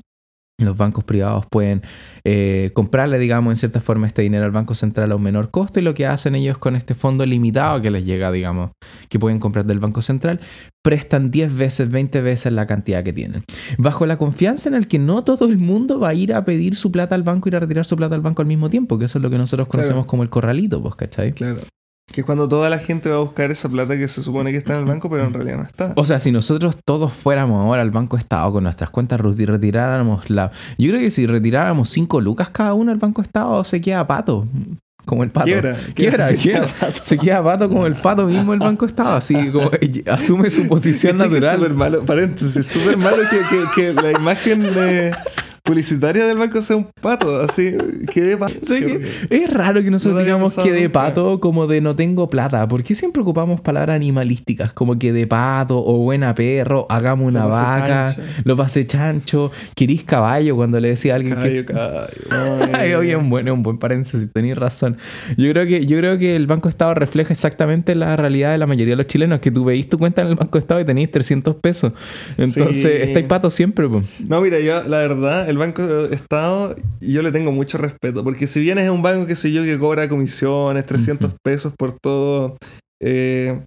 [0.61, 1.81] Los bancos privados pueden
[2.23, 5.79] eh, comprarle, digamos, en cierta forma este dinero al Banco Central a un menor costo
[5.79, 8.71] y lo que hacen ellos con este fondo limitado que les llega, digamos,
[9.09, 10.39] que pueden comprar del Banco Central,
[10.83, 13.43] prestan 10 veces, 20 veces la cantidad que tienen.
[13.77, 16.75] Bajo la confianza en el que no todo el mundo va a ir a pedir
[16.75, 19.05] su plata al banco y a retirar su plata al banco al mismo tiempo, que
[19.05, 20.07] eso es lo que nosotros conocemos Claro.
[20.07, 21.33] como el corralito, pues, ¿cachai?
[21.33, 21.61] Claro.
[22.11, 24.57] Que es cuando toda la gente va a buscar esa plata que se supone que
[24.57, 25.93] está en el banco, pero en realidad no está.
[25.95, 30.29] O sea, si nosotros todos fuéramos ahora al Banco Estado con nuestras cuentas y retiráramos
[30.29, 30.51] la...
[30.77, 34.45] Yo creo que si retiráramos 5 lucas cada uno al Banco Estado se queda pato.
[35.05, 35.45] Como el pato.
[35.45, 36.67] Quiebra, Quiebra, se quiebra.
[36.67, 37.01] queda pato.
[37.03, 39.15] Se queda pato como el pato mismo el Banco Estado.
[39.15, 39.71] Así como
[40.11, 41.73] asume su posición Es súper natural.
[41.73, 45.11] malo, paréntesis, súper malo que, que, que la imagen eh,
[45.71, 47.73] publicitaria del banco sea un pato, así,
[48.11, 48.55] que de pato.
[48.67, 52.67] Que es raro que nosotros No digamos que de pato como de no tengo plata.
[52.67, 57.43] ¿Por qué siempre ocupamos palabras animalísticas como que de pato o buena perro, hagamos una
[57.43, 58.21] Lo vaca, chancho.
[58.43, 62.69] lo pasé chancho, querís caballo cuando le decía a alguien que Caballo, caballo.
[62.73, 64.97] Ay, oye, un buen, un buen paréntesis, tenéis razón.
[65.37, 68.67] Yo creo, que, yo creo que el Banco Estado refleja exactamente la realidad de la
[68.67, 71.11] mayoría de los chilenos, que tú veís tu cuenta en el Banco Estado y tenéis
[71.11, 71.93] 300 pesos.
[72.37, 72.87] Entonces, Sí.
[73.09, 74.03] estáis patos siempre, pues.
[74.19, 78.59] No, mira, yo la verdad, el Banco Estado, yo le tengo mucho respeto, porque si
[78.59, 81.37] bien es un banco, que sé yo, que cobra comisiones, 300 Ujú.
[81.43, 82.57] pesos por todo,
[83.01, 83.63] eh,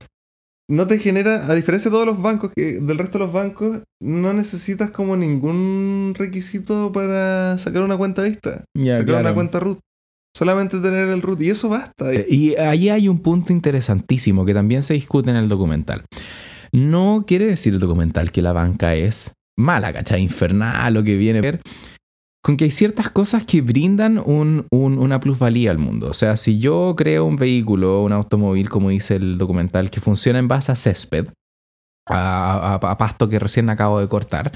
[0.68, 3.78] no te genera, a diferencia de todos los bancos, que del resto de los bancos,
[4.02, 9.20] no necesitas como ningún requisito para sacar una cuenta vista, sacar claro.
[9.20, 9.78] una cuenta root.
[10.36, 12.12] Solamente tener el root, y eso basta.
[12.12, 16.02] Eh, Y ahí hay un punto interesantísimo que también se discute en el documental.
[16.72, 20.22] No quiere decir el documental que la banca es mala, ¿cachai?
[20.22, 21.60] Infernal o que viene a ver.
[22.42, 26.08] Con que hay ciertas cosas que brindan un- un- una plusvalía al mundo.
[26.10, 30.38] O sea, si yo creo un vehículo, un automóvil, como dice el documental, que funciona
[30.38, 31.28] en base a césped,
[32.06, 34.52] a, a- a pasto que recién acabo de cortar.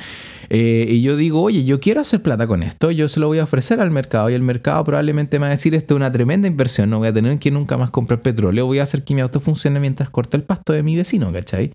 [0.50, 3.38] Eh, y yo digo, oye, yo quiero hacer plata con esto, yo se lo voy
[3.38, 6.10] a ofrecer al mercado y el mercado probablemente me va a decir, esto es una
[6.12, 9.14] tremenda inversión, no voy a tener que nunca más comprar petróleo, voy a hacer que
[9.14, 11.72] mi auto funcione mientras corto el pasto de mi vecino, ¿cachai?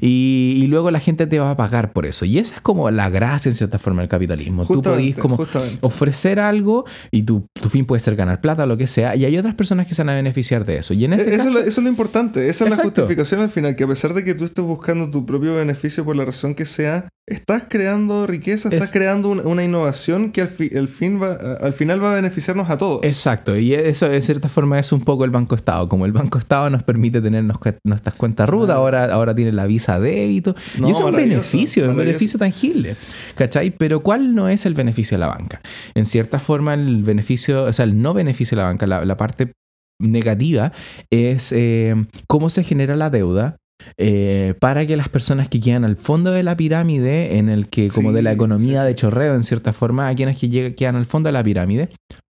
[0.00, 2.24] Y, y luego la gente te va a pagar por eso.
[2.24, 4.66] Y esa es como la gracia en cierta forma del capitalismo.
[4.66, 5.78] Tú podís como justamente.
[5.82, 9.36] ofrecer algo y tu, tu fin puede ser ganar plata lo que sea, y hay
[9.38, 10.94] otras personas que se van a beneficiar de eso.
[10.94, 11.48] Y en ese Eh, Eso, caso...
[11.48, 14.14] es lo, eso es lo importante, esa es la justificación al final, que a pesar
[14.14, 18.26] de que tú estés buscando tu propio beneficio por la razón que sea, estás creando
[18.26, 22.02] riqueza, estás Es- creando un- una innovación que al, fi- al fin va, al final
[22.02, 23.04] va a beneficiarnos a todos.
[23.04, 25.88] Exacto, y eso de cierta forma es un poco el Banco Estado.
[25.88, 28.74] Como el Banco Estado nos permite tener nos- nuestras cuentas RUT, Ah.
[28.74, 30.56] ahora, ahora tiene la visa débito.
[30.80, 32.96] No, y eso es un beneficio, es un beneficio tangible.
[33.36, 33.70] ¿Cachai?
[33.70, 35.60] Pero ¿cuál no es el beneficio de la banca?
[35.94, 39.16] En cierta forma, el beneficio, o sea, el no beneficio de la banca, la, la
[39.16, 39.52] parte
[40.00, 40.72] negativa
[41.10, 41.94] es eh,
[42.26, 43.56] cómo se genera la deuda.
[43.96, 47.88] Eh, para que las personas que quedan al fondo de la pirámide, en el que,
[47.88, 50.74] como Sí, de la economía sí, de chorreo, en cierta forma, a quienes que llega-
[50.74, 51.90] quedan al fondo de la pirámide,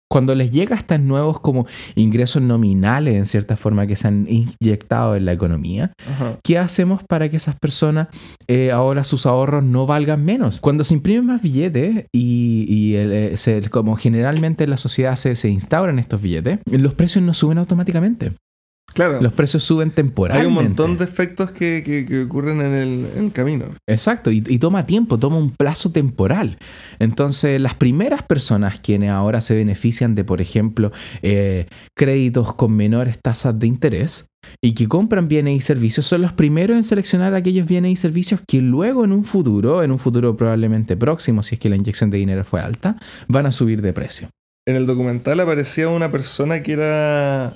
[0.10, 5.16] cuando les llega estos nuevos como ingresos nominales, en cierta forma, que se han inyectado
[5.16, 6.38] en la economía, Ajá.
[6.44, 8.10] ¿qué hacemos para que esas personas
[8.50, 10.60] eh, ahora sus ahorros no valgan menos?
[10.60, 15.16] Cuando se imprimen más billetes y, y el, eh, se- como generalmente en la sociedad
[15.16, 18.34] se, se instauran estos billetes, los precios no suben automáticamente.
[18.94, 20.48] Claro, Los precios suben hay temporalmente.
[20.48, 23.66] un montón de efectos que, que- que ocurren en el, en el camino.
[23.88, 26.58] Exacto, y, y toma tiempo, toma un plazo temporal.
[27.00, 33.18] Entonces, las primeras personas quienes ahora se benefician de, por ejemplo, eh, créditos con menores
[33.22, 34.28] tasas de interés
[34.62, 38.42] y que compran bienes y servicios, son los primeros en seleccionar aquellos bienes y servicios
[38.48, 42.10] que luego en un futuro, en un futuro probablemente próximo, si es que la inyección
[42.10, 44.30] de dinero fue alta, van a subir de precio.
[44.68, 47.56] En el documental aparecía una persona que era.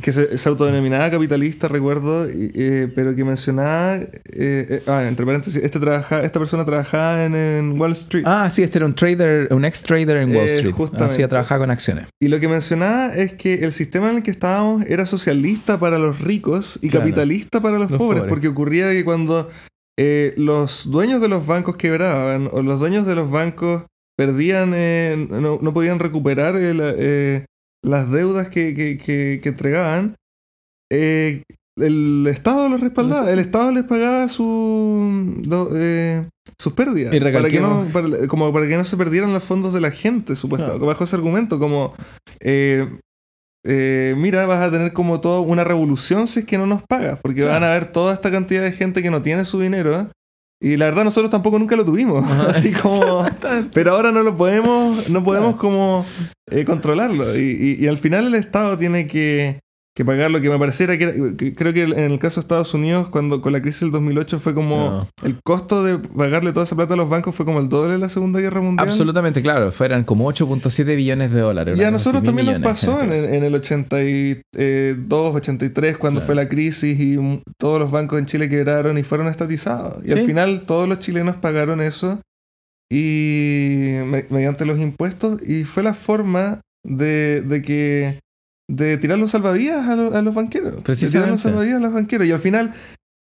[0.00, 3.96] Que se, se autodenominaba capitalista, recuerdo, eh, pero que mencionaba.
[3.96, 8.24] eh, eh, ah, entre paréntesis, este trabaja, esta persona trabajaba en, en Wall Street.
[8.26, 10.72] Ah, sí, este era un trader, un ex trader en Wall Eh, Street.
[10.72, 11.12] justamente.
[11.14, 12.06] Hacía trabajar con acciones.
[12.20, 15.98] Y lo que mencionaba es que el sistema en el que estábamos era socialista para
[15.98, 17.04] los ricos y Claro.
[17.04, 18.30] capitalista para los, Los pobres, pobres.
[18.30, 19.50] porque ocurría que cuando
[19.98, 23.82] eh, los dueños de los bancos quebraban o los dueños de los bancos
[24.16, 27.44] perdían, eh, no, no podían recuperar eh,
[27.84, 30.14] las deudas que, que- que- que entregaban,
[30.92, 31.42] eh,
[31.78, 35.40] el Estado los respaldaba, el Estado les pagaba su,
[35.76, 36.26] eh,
[36.58, 37.14] sus pérdidas.
[37.14, 39.90] Y para que no, para- como para que no se perdieran los fondos de la
[39.92, 40.78] gente, supuestamente.
[40.78, 40.86] Claro.
[40.92, 41.94] Bajo ese argumento, como
[42.40, 42.88] eh,
[43.64, 47.20] eh, mira, vas a tener como toda una revolución si es que no nos pagas,
[47.22, 47.52] porque Claro.
[47.52, 50.10] van a haber toda esta cantidad de gente que no tiene su dinero.
[50.60, 52.24] Y la verdad, nosotros tampoco nunca lo tuvimos.
[52.48, 53.24] Así como.
[53.72, 55.58] Pero ahora no lo podemos, no podemos Claro.
[55.58, 56.06] como
[56.50, 57.36] eh, controlarlo.
[57.38, 59.60] Y, y- y al final el Estado tiene que,
[59.98, 62.44] que pagar lo que me pareciera que, era- que creo que en el caso de
[62.44, 65.08] Estados Unidos, cuando con la crisis del 2008 fue como No.
[65.26, 67.98] el costo de pagarle toda esa plata a los bancos fue como el doble de
[67.98, 68.86] la Segunda Guerra Mundial.
[68.88, 69.72] Absolutamente, claro.
[69.72, 71.76] Fueran como 8.7 billones de dólares.
[71.76, 76.26] Y a nosotros también nos pasó en, el 82, 83, cuando Claro.
[76.26, 77.18] fue la crisis y
[77.58, 80.04] todos los bancos en Chile quebraron y fueron estatizados.
[80.06, 82.20] Y al final todos los chilenos pagaron eso
[82.90, 88.20] y me- mediante los impuestos y fue la forma de, de que
[88.70, 90.72] de tirarle un salvavidas a, lo- a los banqueros.
[90.72, 91.38] De un Precisamente.
[91.38, 92.26] salvavidas a los banqueros.
[92.26, 92.74] Y al final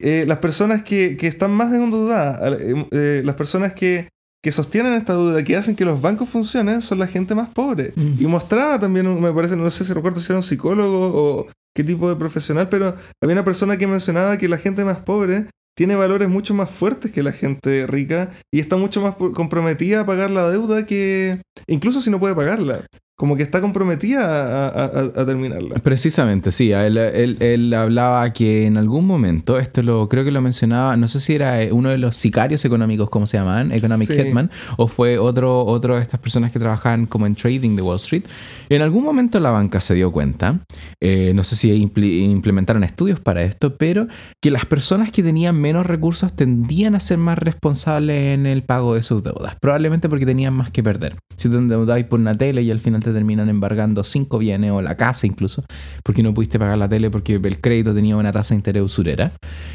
[0.01, 4.09] eh, las personas que, que están más endeudadas, eh, eh, las personas que,
[4.43, 7.93] que sostienen esta duda, que hacen que los bancos funcionen, son la gente más pobre.
[7.95, 8.15] Mm.
[8.19, 11.83] Y mostraba también, me parece, no sé si recuerdo si era un psicólogo o qué
[11.83, 15.45] tipo de profesional, pero había una persona que mencionaba que la gente más pobre
[15.77, 20.05] tiene valores mucho más fuertes que la gente rica y está mucho más comprometida a
[20.05, 22.85] pagar la deuda que, incluso si no puede pagarla,
[23.17, 25.75] como que está comprometida a, a- a- a terminarla.
[25.75, 26.71] Precisamente, sí.
[26.73, 31.07] Él, él- él hablaba que en algún momento, esto lo creo que lo mencionaba, no
[31.07, 34.17] sé si era eh, uno de los sicarios económicos, como se llamaban, Economic Sí.
[34.21, 37.95] Hitman, o fue otro, otro de estas personas que trabajaban como en trading de Wall
[37.97, 38.23] Street.
[38.69, 40.59] En algún momento la banca se dio cuenta,
[41.01, 44.07] eh, no sé si implementaron estudios para esto, pero
[44.41, 48.95] que las personas que tenían menos recursos tendían a ser más responsables en el pago
[48.95, 51.15] de sus deudas, probablemente porque tenían más que perder.
[51.37, 54.81] Si te endeudáis por una tele y al final te terminan embargando cinco bienes o
[54.81, 55.63] la casa incluso,
[56.03, 59.31] porque no pudiste pagar la tele porque el crédito tenía una tasa de interés usurera,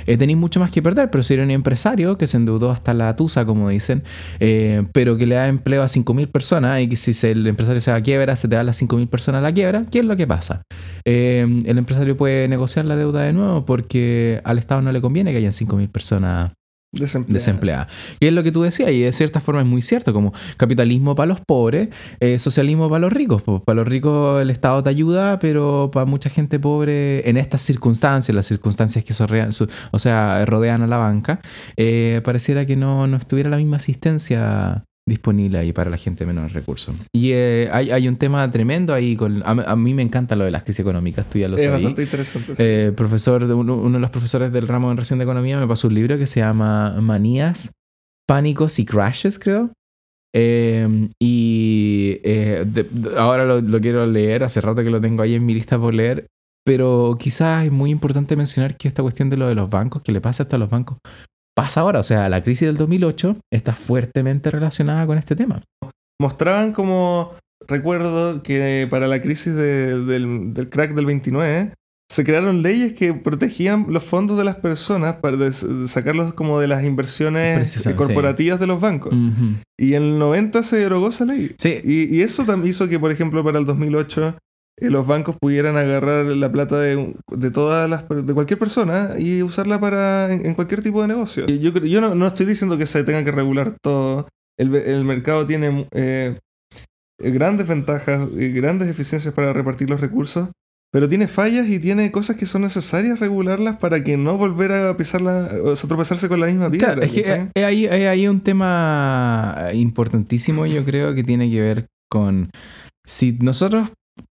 [0.06, 2.92] eh, tenéis mucho más que perder, pero si eres un empresario que se endeudó hasta
[2.92, 4.02] la tusa, como dicen,
[4.40, 7.90] eh, pero que le da empleo a 5.000 personas y que si el empresario se
[7.90, 10.26] va a quiebra, se te dan las 5.000 personas la quiebra, ¿qué es lo que
[10.26, 10.62] pasa?
[11.04, 15.30] Eh, el empresario puede negociar la deuda de nuevo porque al Estado no le conviene
[15.30, 16.52] que hayan 5.000 personas
[16.92, 17.86] Desempleada.
[18.18, 21.14] Y es lo que tú decías, y de cierta forma es muy cierto, como capitalismo
[21.14, 23.42] para los pobres, eh, socialismo para los ricos.
[23.42, 27.62] Pues, para los ricos el Estado te ayuda, pero para mucha gente pobre, en estas
[27.62, 29.14] circunstancias, las circunstancias que
[30.46, 31.40] rodean a la banca,
[31.76, 36.32] eh, pareciera que no, no estuviera la misma asistencia disponible ahí para la gente de
[36.32, 36.96] menos recursos.
[37.14, 40.44] Y eh, hay, hay un tema tremendo ahí, con, a, a mí me encanta lo
[40.44, 41.74] de las crisis económicas, tú ya lo Es sabes.
[41.74, 42.56] bastante interesante.
[42.56, 42.62] sí.
[42.64, 45.88] Eh, profesor uno, uno de los profesores del ramo en recién de economía me pasó
[45.88, 47.70] un libro que se llama Manías,
[48.26, 49.70] Pánicos y Crashes, creo.
[50.34, 55.22] Eh, y eh, de- de- ahora lo, lo quiero leer, hace rato que lo tengo
[55.22, 56.26] ahí en mi lista por leer,
[56.64, 60.12] pero quizás es muy importante mencionar que esta cuestión de lo de los bancos, que
[60.12, 60.98] le pasa hasta a los bancos,
[61.62, 62.00] pasa ahora.
[62.00, 65.62] O sea, la crisis del 2008 está fuertemente relacionada con este tema.
[66.20, 67.32] mostraban como
[67.66, 71.72] recuerdo que para la crisis de- del, del crack del 29
[72.10, 75.36] se crearon leyes que protegían los fondos de las personas para
[75.86, 79.14] sacarlos como de las inversiones corporativas de los bancos.
[79.78, 81.54] Y en el 90 se derogó esa ley.
[81.58, 84.36] Sí, Y, y eso también hizo que, por ejemplo, para el 2008
[84.80, 89.42] eh, los bancos pudieran agarrar la plata de, de todas las de cualquier persona y
[89.42, 91.46] usarla para en, en cualquier tipo de negocio.
[91.46, 94.28] Yo, yo no, no estoy diciendo que se tenga que regular todo.
[94.58, 96.38] El, el mercado tiene eh,
[97.18, 100.50] eh, grandes ventajas y grandes eficiencias para repartir los recursos,
[100.92, 104.96] pero tiene fallas y tiene cosas que son necesarias regularlas para que no volver a
[104.96, 106.94] pisarla, o sea, tropezarse con la misma piedra.
[106.94, 107.12] Claro, es
[107.54, 112.50] que hay, hay- un tema importantísimo, yo creo, que tiene que ver con
[113.06, 113.90] si nosotros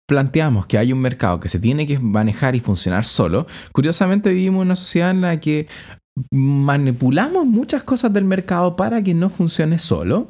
[0.07, 4.61] planteamos que hay un mercado que se tiene que manejar y funcionar solo, curiosamente vivimos
[4.61, 5.67] en una sociedad en la que
[6.31, 10.29] manipulamos muchas cosas del mercado para que no funcione solo.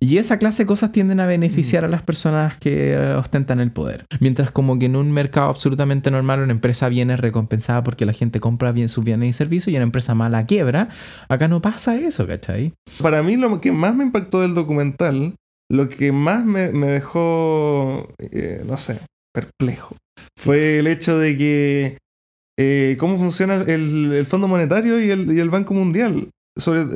[0.00, 3.70] Y esa clase de cosas tienden a beneficiar a las personas que eh, ostentan el
[3.70, 4.04] poder.
[4.20, 8.40] Mientras como que en un mercado absolutamente normal una empresa viene recompensada porque la gente
[8.40, 10.88] compra bien sus bienes y servicios y una empresa mala quiebra,
[11.28, 12.74] acá no pasa eso, ¿cachai?
[13.00, 15.36] Para mí lo que más me impactó del documental,
[15.74, 19.00] lo que más me, dejó, eh, no sé,
[19.32, 19.96] perplejo,
[20.38, 21.98] fue el hecho de que
[22.58, 26.30] eh, cómo funciona el, Fondo Monetario y el, Banco Mundial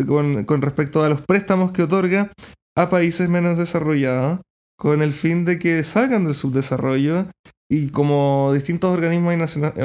[0.07, 2.31] con, con respecto a los préstamos que otorga
[2.77, 4.41] a países menos desarrollados
[4.79, 7.27] con el fin de que salgan del subdesarrollo
[7.69, 9.35] y como distintos organismos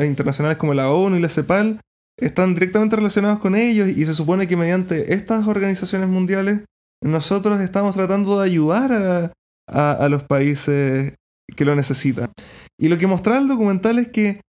[0.04, 1.80] internacionales como la ONU y la CEPAL
[2.20, 6.62] están directamente relacionados con ellos y se supone que mediante estas organizaciones mundiales
[7.04, 9.32] nosotros estamos tratando de ayudar
[9.68, 11.16] a, los países
[11.56, 12.32] que lo necesitan.
[12.80, 14.42] Y lo que mostraba el documental es que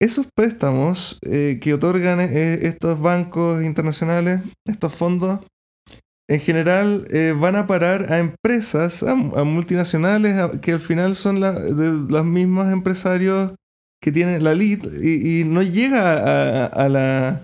[0.00, 5.40] esos préstamos eh, que otorgan eh, estos bancos internacionales, estos fondos,
[6.30, 12.12] en general eh, van a parar a empresas, a, multinacionales, que al final son de
[12.12, 13.54] los mismos empresarios
[14.00, 17.42] que tienen la lead y, no llega a, la,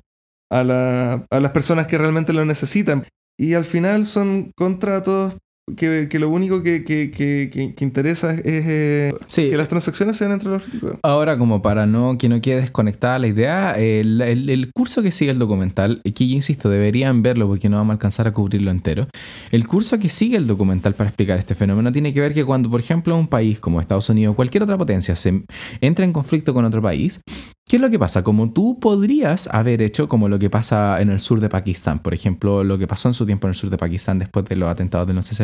[0.51, 3.05] la, a las personas que realmente lo necesitan.
[3.37, 5.35] Y al final son contratos
[5.77, 10.99] que, lo único que, que, interesa es eh, que las transacciones sean entre los ricos.
[11.03, 15.31] Ahora, como para no que no quede desconectada la idea, el, el, curso que sigue
[15.31, 19.09] el documental, que yo insisto, deberían verlo porque no vamos a alcanzar a cubrirlo entero.
[19.51, 22.69] El curso que sigue el documental para explicar este fenómeno tiene que ver que cuando,
[22.69, 25.45] por ejemplo, un país como Estados Unidos o cualquier otra potencia se
[25.81, 27.23] entra en conflicto con otro país,
[27.67, 28.23] ¿Qué es lo que pasa?
[28.23, 32.13] Como tú podrías haber hecho como lo que pasa en el sur de Pakistán, por
[32.13, 34.69] ejemplo, lo que pasó en su tiempo en el sur de Pakistán después de los
[34.69, 35.35] atentados del 11 de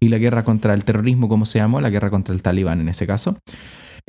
[0.00, 2.88] y la guerra contra el terrorismo, como se llamó, la guerra contra el talibán en
[2.88, 3.38] ese caso.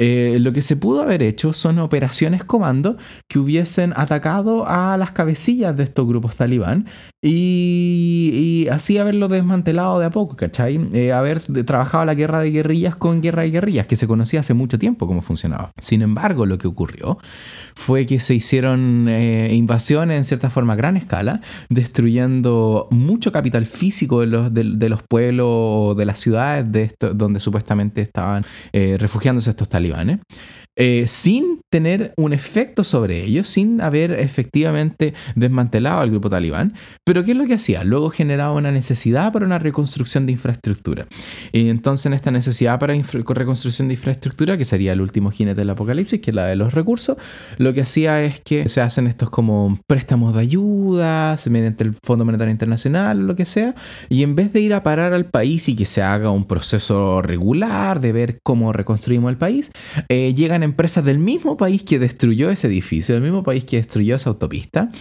[0.02, 2.96] Eh, lo que se pudo haber hecho son operaciones comando
[3.28, 6.86] que hubiesen atacado a las cabecillas de estos grupos talibán
[7.22, 10.80] y, así haberlo desmantelado de a poco, ¿cachai?
[10.94, 14.54] Eh, haber trabajado la guerra de guerrillas con guerra de guerrillas, que se conocía hace
[14.54, 15.72] mucho tiempo cómo funcionaba.
[15.82, 17.18] Sin embargo, lo que ocurrió
[17.76, 23.66] fue que se hicieron eh, invasiones en cierta forma a gran escala, destruyendo mucho capital
[23.66, 29.68] físico de los, de, los pueblos de las ciudades de donde supuestamente estaban refugiándose estos
[29.68, 30.22] talibán.
[30.82, 36.74] Eh, sin tener un efecto sobre ellos, sin haber efectivamente desmantelado al grupo talibán.
[37.06, 37.84] Pero ¿qué es lo que hacía?
[37.84, 41.08] Luego generaba una necesidad para una reconstrucción de infraestructura.
[41.52, 45.70] Y entonces en esta necesidad para reconstrucción de infraestructura, que sería el último jinete del
[45.70, 47.18] apocalipsis, que es la de los recursos,
[47.58, 52.24] lo que hacía es que se hacen estos como préstamos de ayuda mediante el Fondo
[52.24, 53.76] Monetario Internacional, lo que sea,
[54.08, 57.22] y en vez de ir a parar al país y que se haga un proceso
[57.22, 59.72] regular de ver cómo reconstruimos el país,
[60.08, 64.16] eh, llegan empresas del mismo país que destruyó ese edificio, del mismo país que destruyó
[64.16, 64.92] esa autopista,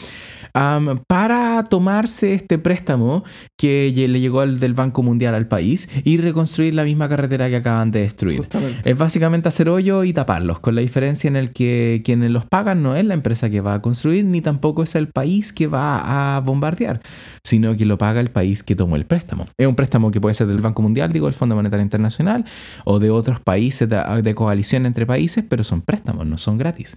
[0.53, 3.25] para tomarse este préstamo
[3.57, 7.91] que le llegó del Banco Mundial al país y reconstruir la misma carretera que acaban
[7.91, 8.49] de destruir.
[8.85, 12.83] Es básicamente hacer hoyo y taparlos, con la diferencia en el que quienes los pagan
[12.83, 16.37] no es la empresa que va a construir, ni tampoco es el país que va
[16.37, 17.01] a bombardear,
[17.45, 19.47] sino que lo paga el país que tomó el préstamo.
[19.59, 22.45] Es un préstamo que puede ser del Banco Mundial, digo, el Fondo Monetario Internacional,
[22.85, 26.97] o de otros países de coalición entre países, pero son préstamos, no son gratis.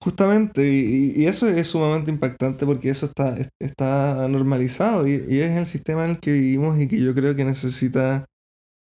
[0.00, 6.04] Justamente, y, eso es sumamente impactante porque eso está, está normalizado y, es el sistema
[6.04, 8.26] en el que vivimos y que yo creo que necesita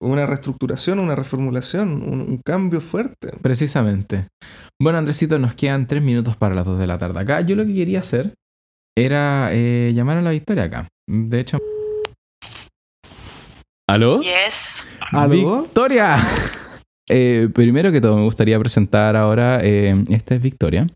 [0.01, 3.33] una reestructuración, una reformulación, un, cambio fuerte.
[3.41, 4.29] Precisamente.
[4.81, 7.21] Bueno, Andresito, nos quedan tres minutos para las dos de la tarde.
[7.21, 8.35] Acá yo lo que quería hacer
[8.97, 10.89] era eh, llamar a la victoria acá.
[11.09, 11.59] De hecho...
[13.89, 14.21] ¿Aló?
[14.23, 14.55] Yes.
[15.13, 15.63] ¿Aló?
[15.63, 16.17] ¡Victoria!
[17.15, 20.87] Eh, primero que todo, me gustaría presentar ahora, eh, esta es Victoria,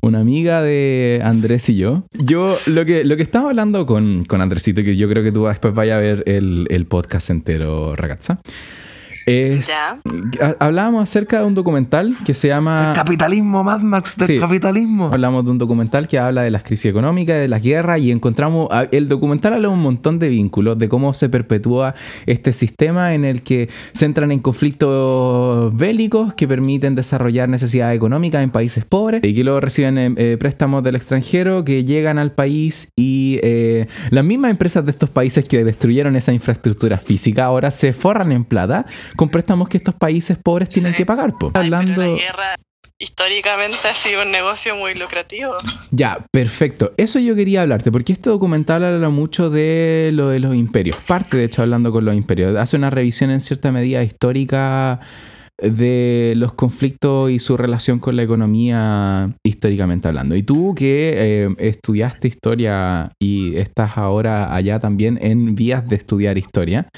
[0.00, 2.04] una amiga de Andrés y yo.
[2.14, 5.44] Yo, lo que, lo que estaba hablando con, con Andresito, que yo creo que tú
[5.44, 8.40] después vaya a ver el, el podcast entero, ragazza.
[9.28, 9.70] Es,
[10.58, 12.90] Hablábamos acerca de un documental que se llama...
[12.90, 15.10] El capitalismo, Mad Max del capitalismo.
[15.12, 18.68] Hablamos de un documental que habla de las crisis económicas, de las guerras y encontramos...
[18.90, 21.94] El documental habla de un montón de vínculos, de cómo se perpetúa
[22.26, 28.42] este sistema en el que se entran en conflictos bélicos que permiten desarrollar necesidades económicas
[28.42, 32.32] en países pobres y que luego reciben eh, eh, préstamos del extranjero que llegan al
[32.32, 37.70] país y eh, las mismas empresas de estos países que destruyeron esa infraestructura física ahora
[37.70, 38.86] se forran en plata
[39.18, 41.34] con préstamos que estos países pobres tienen que pagar.
[41.52, 42.00] Hablando...
[42.00, 42.54] la guerra
[43.00, 45.56] históricamente ha sido un negocio muy lucrativo.
[45.90, 46.92] Ya, perfecto.
[46.96, 50.96] Eso yo quería hablarte, porque este documental habla mucho de lo de los imperios.
[51.08, 52.56] Parte, de hecho, hablando con los imperios.
[52.56, 55.00] Hace una revisión en cierta medida histórica
[55.60, 60.36] de los conflictos y su relación con la economía históricamente hablando.
[60.36, 66.38] Y tú que eh, estudiaste historia y estás ahora allá también en vías de estudiar
[66.38, 66.88] historia,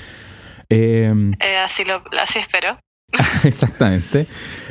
[0.71, 2.79] Em, eh, así, lo, así espero.
[3.45, 4.27] Exactamente.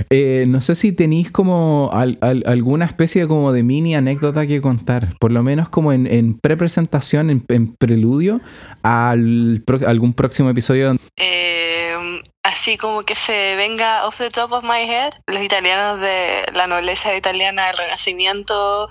[0.10, 5.32] Eh, no sé si tenéis como alguna especie como de mini anécdota que contar, por
[5.32, 8.42] lo menos como en, en pre-presentación, en, preludio
[8.84, 10.96] a algún próximo episodio.
[11.18, 16.46] Em, así como que se venga off the top of my head, los italianos de
[16.54, 18.90] la nobleza italiana del Renacimiento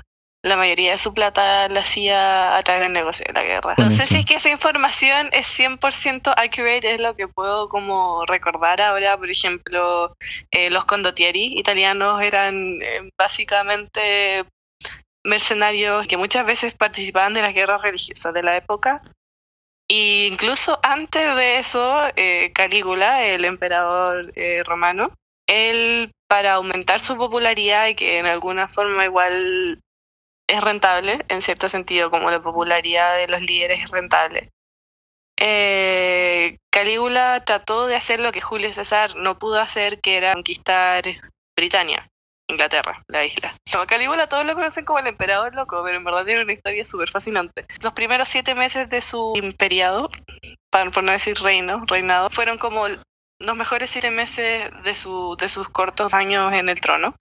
[0.49, 3.74] la mayoría de su plata la hacía a través del negocio de la guerra.
[3.78, 8.24] No sé si es que esa información es 100% accurate, es lo que puedo como
[8.26, 9.16] recordar ahora.
[9.16, 10.16] Por ejemplo,
[10.51, 14.44] eh, los condottieri italianos eran eh, básicamente
[15.24, 19.03] mercenarios que muchas veces participaban de las guerras religiosas de la época.
[19.90, 24.32] E incluso antes de eso, eh, Calígula, el emperador
[24.64, 25.12] romano,
[25.46, 29.80] él para aumentar su popularidad y que en alguna forma igual
[30.49, 34.51] es rentable, en cierto sentido, como la popularidad de los líderes es rentable.
[35.38, 41.05] Eh, Calígula trató de hacer lo que Julio César no pudo hacer, que era conquistar
[41.55, 42.09] Britania,
[42.49, 43.55] Inglaterra, la isla.
[43.72, 46.84] No, Calígula todos lo conocen como el emperador loco, pero en verdad tiene una historia
[46.84, 47.66] súper fascinante.
[47.82, 50.11] Los primeros siete meses de su imperiado,
[50.70, 55.49] para, por no decir reino, reinado, fueron como los mejores siete meses de, su, de
[55.49, 57.14] sus cortos años en el trono.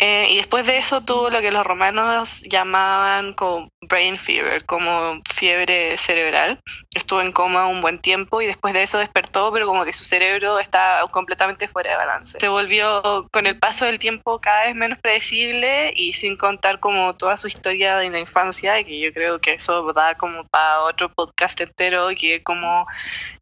[0.00, 5.20] Eh, y después de eso tuvo lo que los romanos llamaban como brain fever, como
[5.34, 6.60] fiebre cerebral.
[6.94, 10.04] Estuvo en coma un buen tiempo y después de eso despertó, pero como que su
[10.04, 12.38] cerebro está completamente fuera de balance.
[12.38, 17.14] Se volvió con el paso del tiempo cada vez menos predecible y sin contar como
[17.14, 21.12] toda su historia de la infancia, que yo creo que eso da como para otro
[21.12, 22.86] podcast entero, que como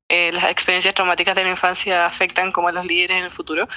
[0.08, 3.68] eh, las experiencias traumáticas de la infancia afectan como a los líderes en el futuro.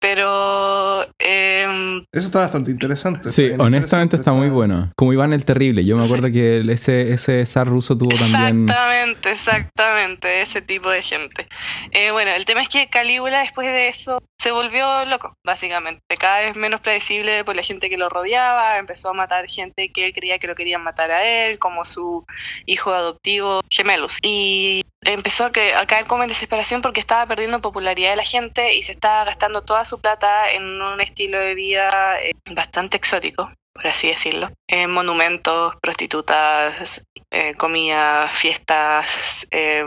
[0.00, 1.04] Pero...
[1.18, 3.30] Eh, Eso está bastante interesante.
[3.30, 4.90] Sí, está honestamente está muy bueno.
[4.96, 5.84] Como Iván el Terrible.
[5.84, 8.62] Yo me acuerdo que el- ese, ese zar ruso tuvo también...
[8.68, 11.48] Exactamente, exactamente, ese tipo de gente.
[11.92, 16.40] Eh, bueno, el tema es que Calígula después de eso se volvió loco, básicamente, cada
[16.40, 20.14] vez menos predecible por la gente que lo rodeaba, empezó a matar gente que él
[20.14, 22.24] creía que lo querían matar a él, como su
[22.64, 24.16] hijo adoptivo Gemelus.
[24.22, 28.24] Y empezó a, que, a caer como en desesperación porque estaba perdiendo popularidad de la
[28.24, 32.96] gente y se estaba gastando toda su plata en un estilo de vida eh, bastante
[32.96, 34.50] exótico, por así decirlo.
[34.68, 39.84] En monumentos, prostitutas, eh, comida, fiestas, eh,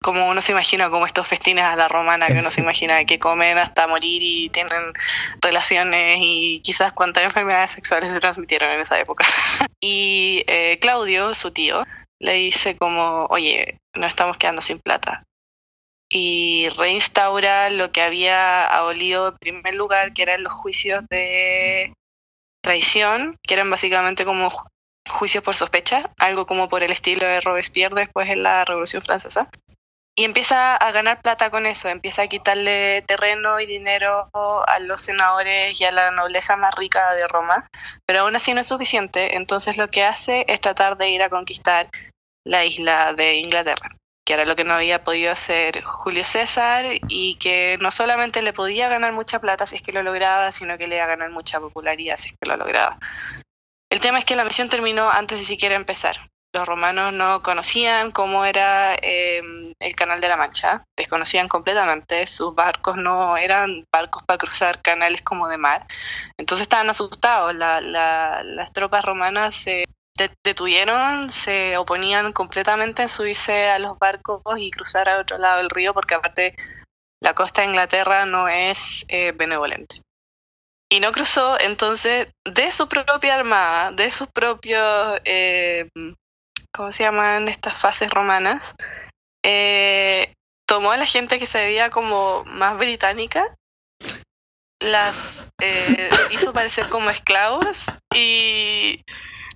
[0.00, 3.18] como uno se imagina, como estos festines a la romana que uno se imagina que
[3.18, 4.92] comen hasta morir y tienen
[5.42, 9.26] relaciones y quizás cuántas enfermedades sexuales se transmitieron en esa época.
[9.80, 11.82] y eh, Claudio, su tío,
[12.20, 15.24] le dice como, oye, nos estamos quedando sin plata.
[16.10, 21.92] Y reinstaura lo que había abolido en primer lugar, que eran los juicios de
[22.62, 24.68] traición, que eran básicamente como ju-
[25.08, 29.48] juicios por sospecha, algo como por el estilo de Robespierre después en la Revolución Francesa.
[30.16, 34.28] Y empieza a ganar plata con eso, empieza a quitarle terreno y dinero
[34.66, 37.68] a los senadores y a la nobleza más rica de Roma,
[38.04, 41.30] pero aún así no es suficiente, entonces lo que hace es tratar de ir a
[41.30, 41.88] conquistar
[42.44, 43.94] la isla de Inglaterra,
[44.28, 48.52] que era lo que no había podido hacer Julio César y que no solamente le
[48.52, 51.30] podía ganar mucha plata si es que lo lograba, sino que le iba a ganar
[51.30, 52.98] mucha popularidad si es que lo lograba.
[53.90, 56.28] El tema es que la misión terminó antes de siquiera empezar.
[56.52, 59.40] Los romanos no conocían cómo era eh,
[59.80, 65.22] el Canal de la Mancha, desconocían completamente, sus barcos no eran barcos para cruzar canales
[65.22, 65.86] como de mar,
[66.36, 69.84] entonces estaban asustados, la- la- las tropas romanas se
[70.42, 75.70] detuvieron, se oponían completamente en subirse a los barcos y cruzar al otro lado del
[75.70, 76.54] río, porque aparte
[77.20, 80.02] la costa de Inglaterra no es eh, benevolente.
[80.90, 85.88] Y no cruzó, entonces, de su propia armada, de sus propios, eh,
[86.72, 88.74] ¿cómo se llaman estas fases romanas?
[89.44, 90.34] Eh,
[90.66, 93.54] tomó a la gente que se veía como más británica,
[94.80, 95.50] las
[96.30, 99.02] hizo parecer como esclavos y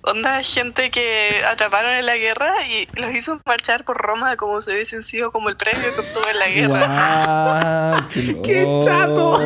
[0.03, 4.71] onda gente que atraparon en la guerra y los hizo marchar por Roma como si
[4.71, 7.95] hubiesen sido como el premio que obtuvo en la guerra.
[7.95, 8.09] ¡Guau!
[8.09, 9.39] ¡Qué, ¡Qué chato!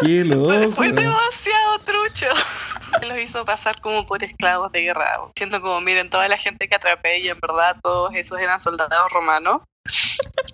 [0.00, 0.72] ¡Qué loco!
[0.72, 2.26] Fue demasiado trucho.
[3.06, 5.20] Los hizo pasar como por esclavos de guerra.
[5.36, 9.12] Siento como, miren, toda la gente que atrapé y en verdad todos esos eran soldados
[9.12, 9.62] romanos.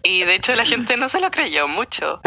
[0.03, 2.21] Y de hecho la gente no se lo creyó mucho.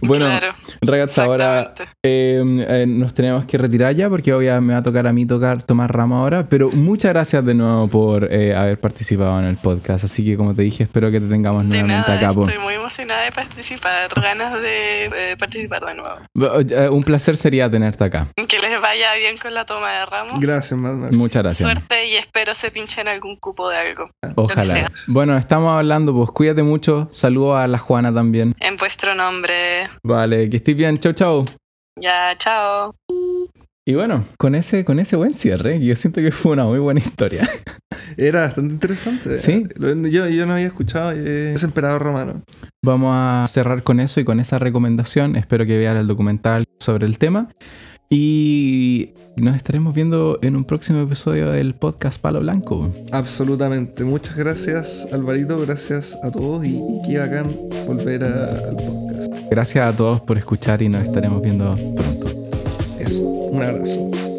[0.00, 4.78] Bueno, claro, Ragazzi, ahora eh, eh, nos tenemos que retirar ya porque hoy me va
[4.78, 6.46] a tocar a mí tocar tomar rama ahora.
[6.48, 10.04] Pero muchas gracias de nuevo por eh, haber participado en el podcast.
[10.04, 12.40] Así que, como te dije, espero que te tengamos De nuevamente nada, acá.
[12.40, 16.70] estoy muy emocionada de participar, ganas de eh, participar de nuevo.
[16.70, 18.28] Eh, Un placer sería tenerte acá.
[18.48, 20.40] Que les vaya bien con la toma de ramos.
[20.40, 21.12] Gracias, Max.
[21.14, 21.70] Muchas gracias.
[21.70, 24.10] Suerte y espero se pinchen algún cupo de algo.
[24.36, 24.90] Ojalá.
[25.06, 27.08] Bueno, estamos hablando, pues cuídate mucho.
[27.12, 28.54] Saludos a la Juana también.
[28.60, 29.89] En vuestro nombre.
[30.02, 30.98] Vale, que estés bien.
[30.98, 31.44] Chau, chau.
[32.00, 32.94] Ya, chao.
[33.86, 37.00] Y bueno, con ese, con ese buen cierre, yo siento que fue una muy buena
[37.00, 37.48] historia.
[38.16, 39.38] Era bastante interesante.
[39.38, 39.64] Sí.
[39.78, 42.42] Yo, yo no había escuchado eh, ese emperador romano.
[42.84, 45.34] Vamos a cerrar con eso y con esa recomendación.
[45.36, 47.48] Espero que vean el documental sobre el tema.
[48.12, 52.92] Y nos estaremos viendo en un próximo episodio del podcast Palo Blanco.
[53.12, 54.04] Absolutamente.
[54.04, 55.56] Muchas gracias, Alvarito.
[55.58, 57.46] Gracias a todos y qué bacán
[57.86, 59.39] volver a- al podcast.
[59.50, 62.28] Gracias a todos por escuchar y nos estaremos viendo pronto.
[62.98, 63.20] Eso.
[63.22, 64.29] Un abrazo.